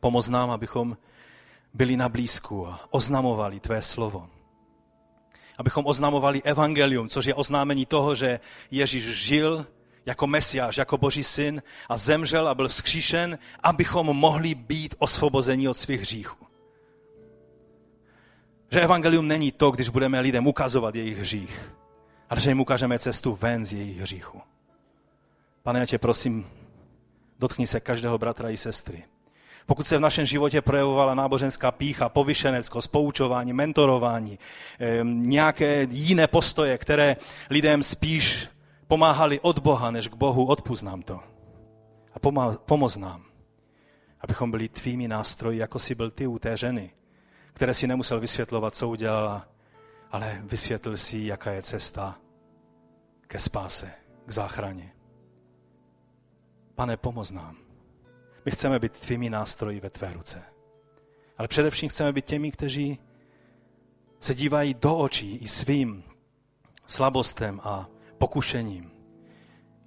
[0.00, 0.96] Pomoz nám, abychom
[1.74, 4.28] byli na blízku a oznamovali tvé slovo.
[5.58, 8.40] Abychom oznamovali evangelium, což je oznámení toho, že
[8.70, 9.66] Ježíš žil
[10.06, 15.74] jako mesiáš, jako boží syn a zemřel a byl vzkříšen, abychom mohli být osvobozeni od
[15.74, 16.46] svých hříchů.
[18.72, 21.74] Že evangelium není to, když budeme lidem ukazovat jejich hřích,
[22.30, 24.40] ale že jim ukážeme cestu ven z jejich hříchu.
[25.62, 26.46] Pane, já tě prosím,
[27.38, 29.04] dotkni se každého bratra i sestry.
[29.70, 34.38] Pokud se v našem životě projevovala náboženská pícha, povyšenecko, spoučování, mentorování,
[35.02, 37.16] nějaké jiné postoje, které
[37.50, 38.48] lidem spíš
[38.88, 41.20] pomáhali od Boha než k Bohu, odpust nám to.
[42.14, 42.18] A
[42.66, 43.24] pomoz nám,
[44.20, 46.90] abychom byli tvými nástroji, jako si byl ty u té ženy,
[47.52, 49.48] které si nemusel vysvětlovat, co udělala,
[50.10, 52.18] ale vysvětlil si, jaká je cesta
[53.26, 53.90] ke spáse,
[54.26, 54.92] k záchraně.
[56.74, 57.69] Pane, pomoz nám.
[58.44, 60.42] My chceme být tvými nástroji ve tvé ruce.
[61.38, 62.98] Ale především chceme být těmi, kteří
[64.20, 66.04] se dívají do očí i svým
[66.86, 67.88] slabostem a
[68.18, 68.90] pokušením.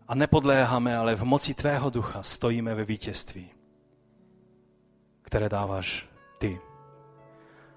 [0.07, 3.49] A nepodléháme, ale v moci tvého ducha stojíme ve vítězství,
[5.21, 6.59] které dáváš ty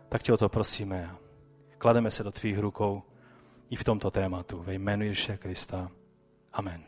[0.08, 1.16] tak tě o to prosíme.
[1.78, 3.02] Klademe se do tvých rukou
[3.70, 4.62] i v tomto tématu.
[4.62, 5.90] Ve jménu Ježíše Krista.
[6.52, 6.82] Amen.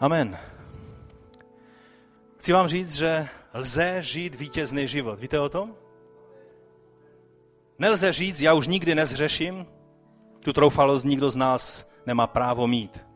[0.00, 0.38] Amen.
[2.38, 5.20] Chci vám říct, že lze žít vítězný život.
[5.20, 5.74] Víte o tom?
[7.78, 9.66] Nelze říct, já už nikdy nezřeším,
[10.40, 13.06] tu troufalost nikdo z nás nemá právo mít.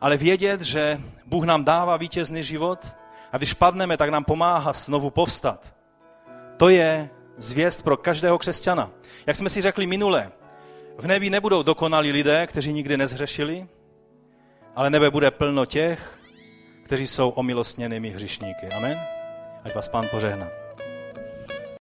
[0.00, 2.96] Ale vědět, že Bůh nám dává vítězný život
[3.32, 5.74] a když padneme, tak nám pomáhá znovu povstat.
[6.56, 8.90] To je zvěst pro každého křesťana.
[9.26, 10.32] Jak jsme si řekli minule,
[10.98, 13.68] v nebi nebudou dokonalí lidé, kteří nikdy nezhřešili,
[14.76, 16.17] ale nebe bude plno těch,
[16.88, 18.66] kteří jsou omilostněnými hřišníky.
[18.76, 18.98] Amen?
[19.64, 20.67] Ať vás pán požehná.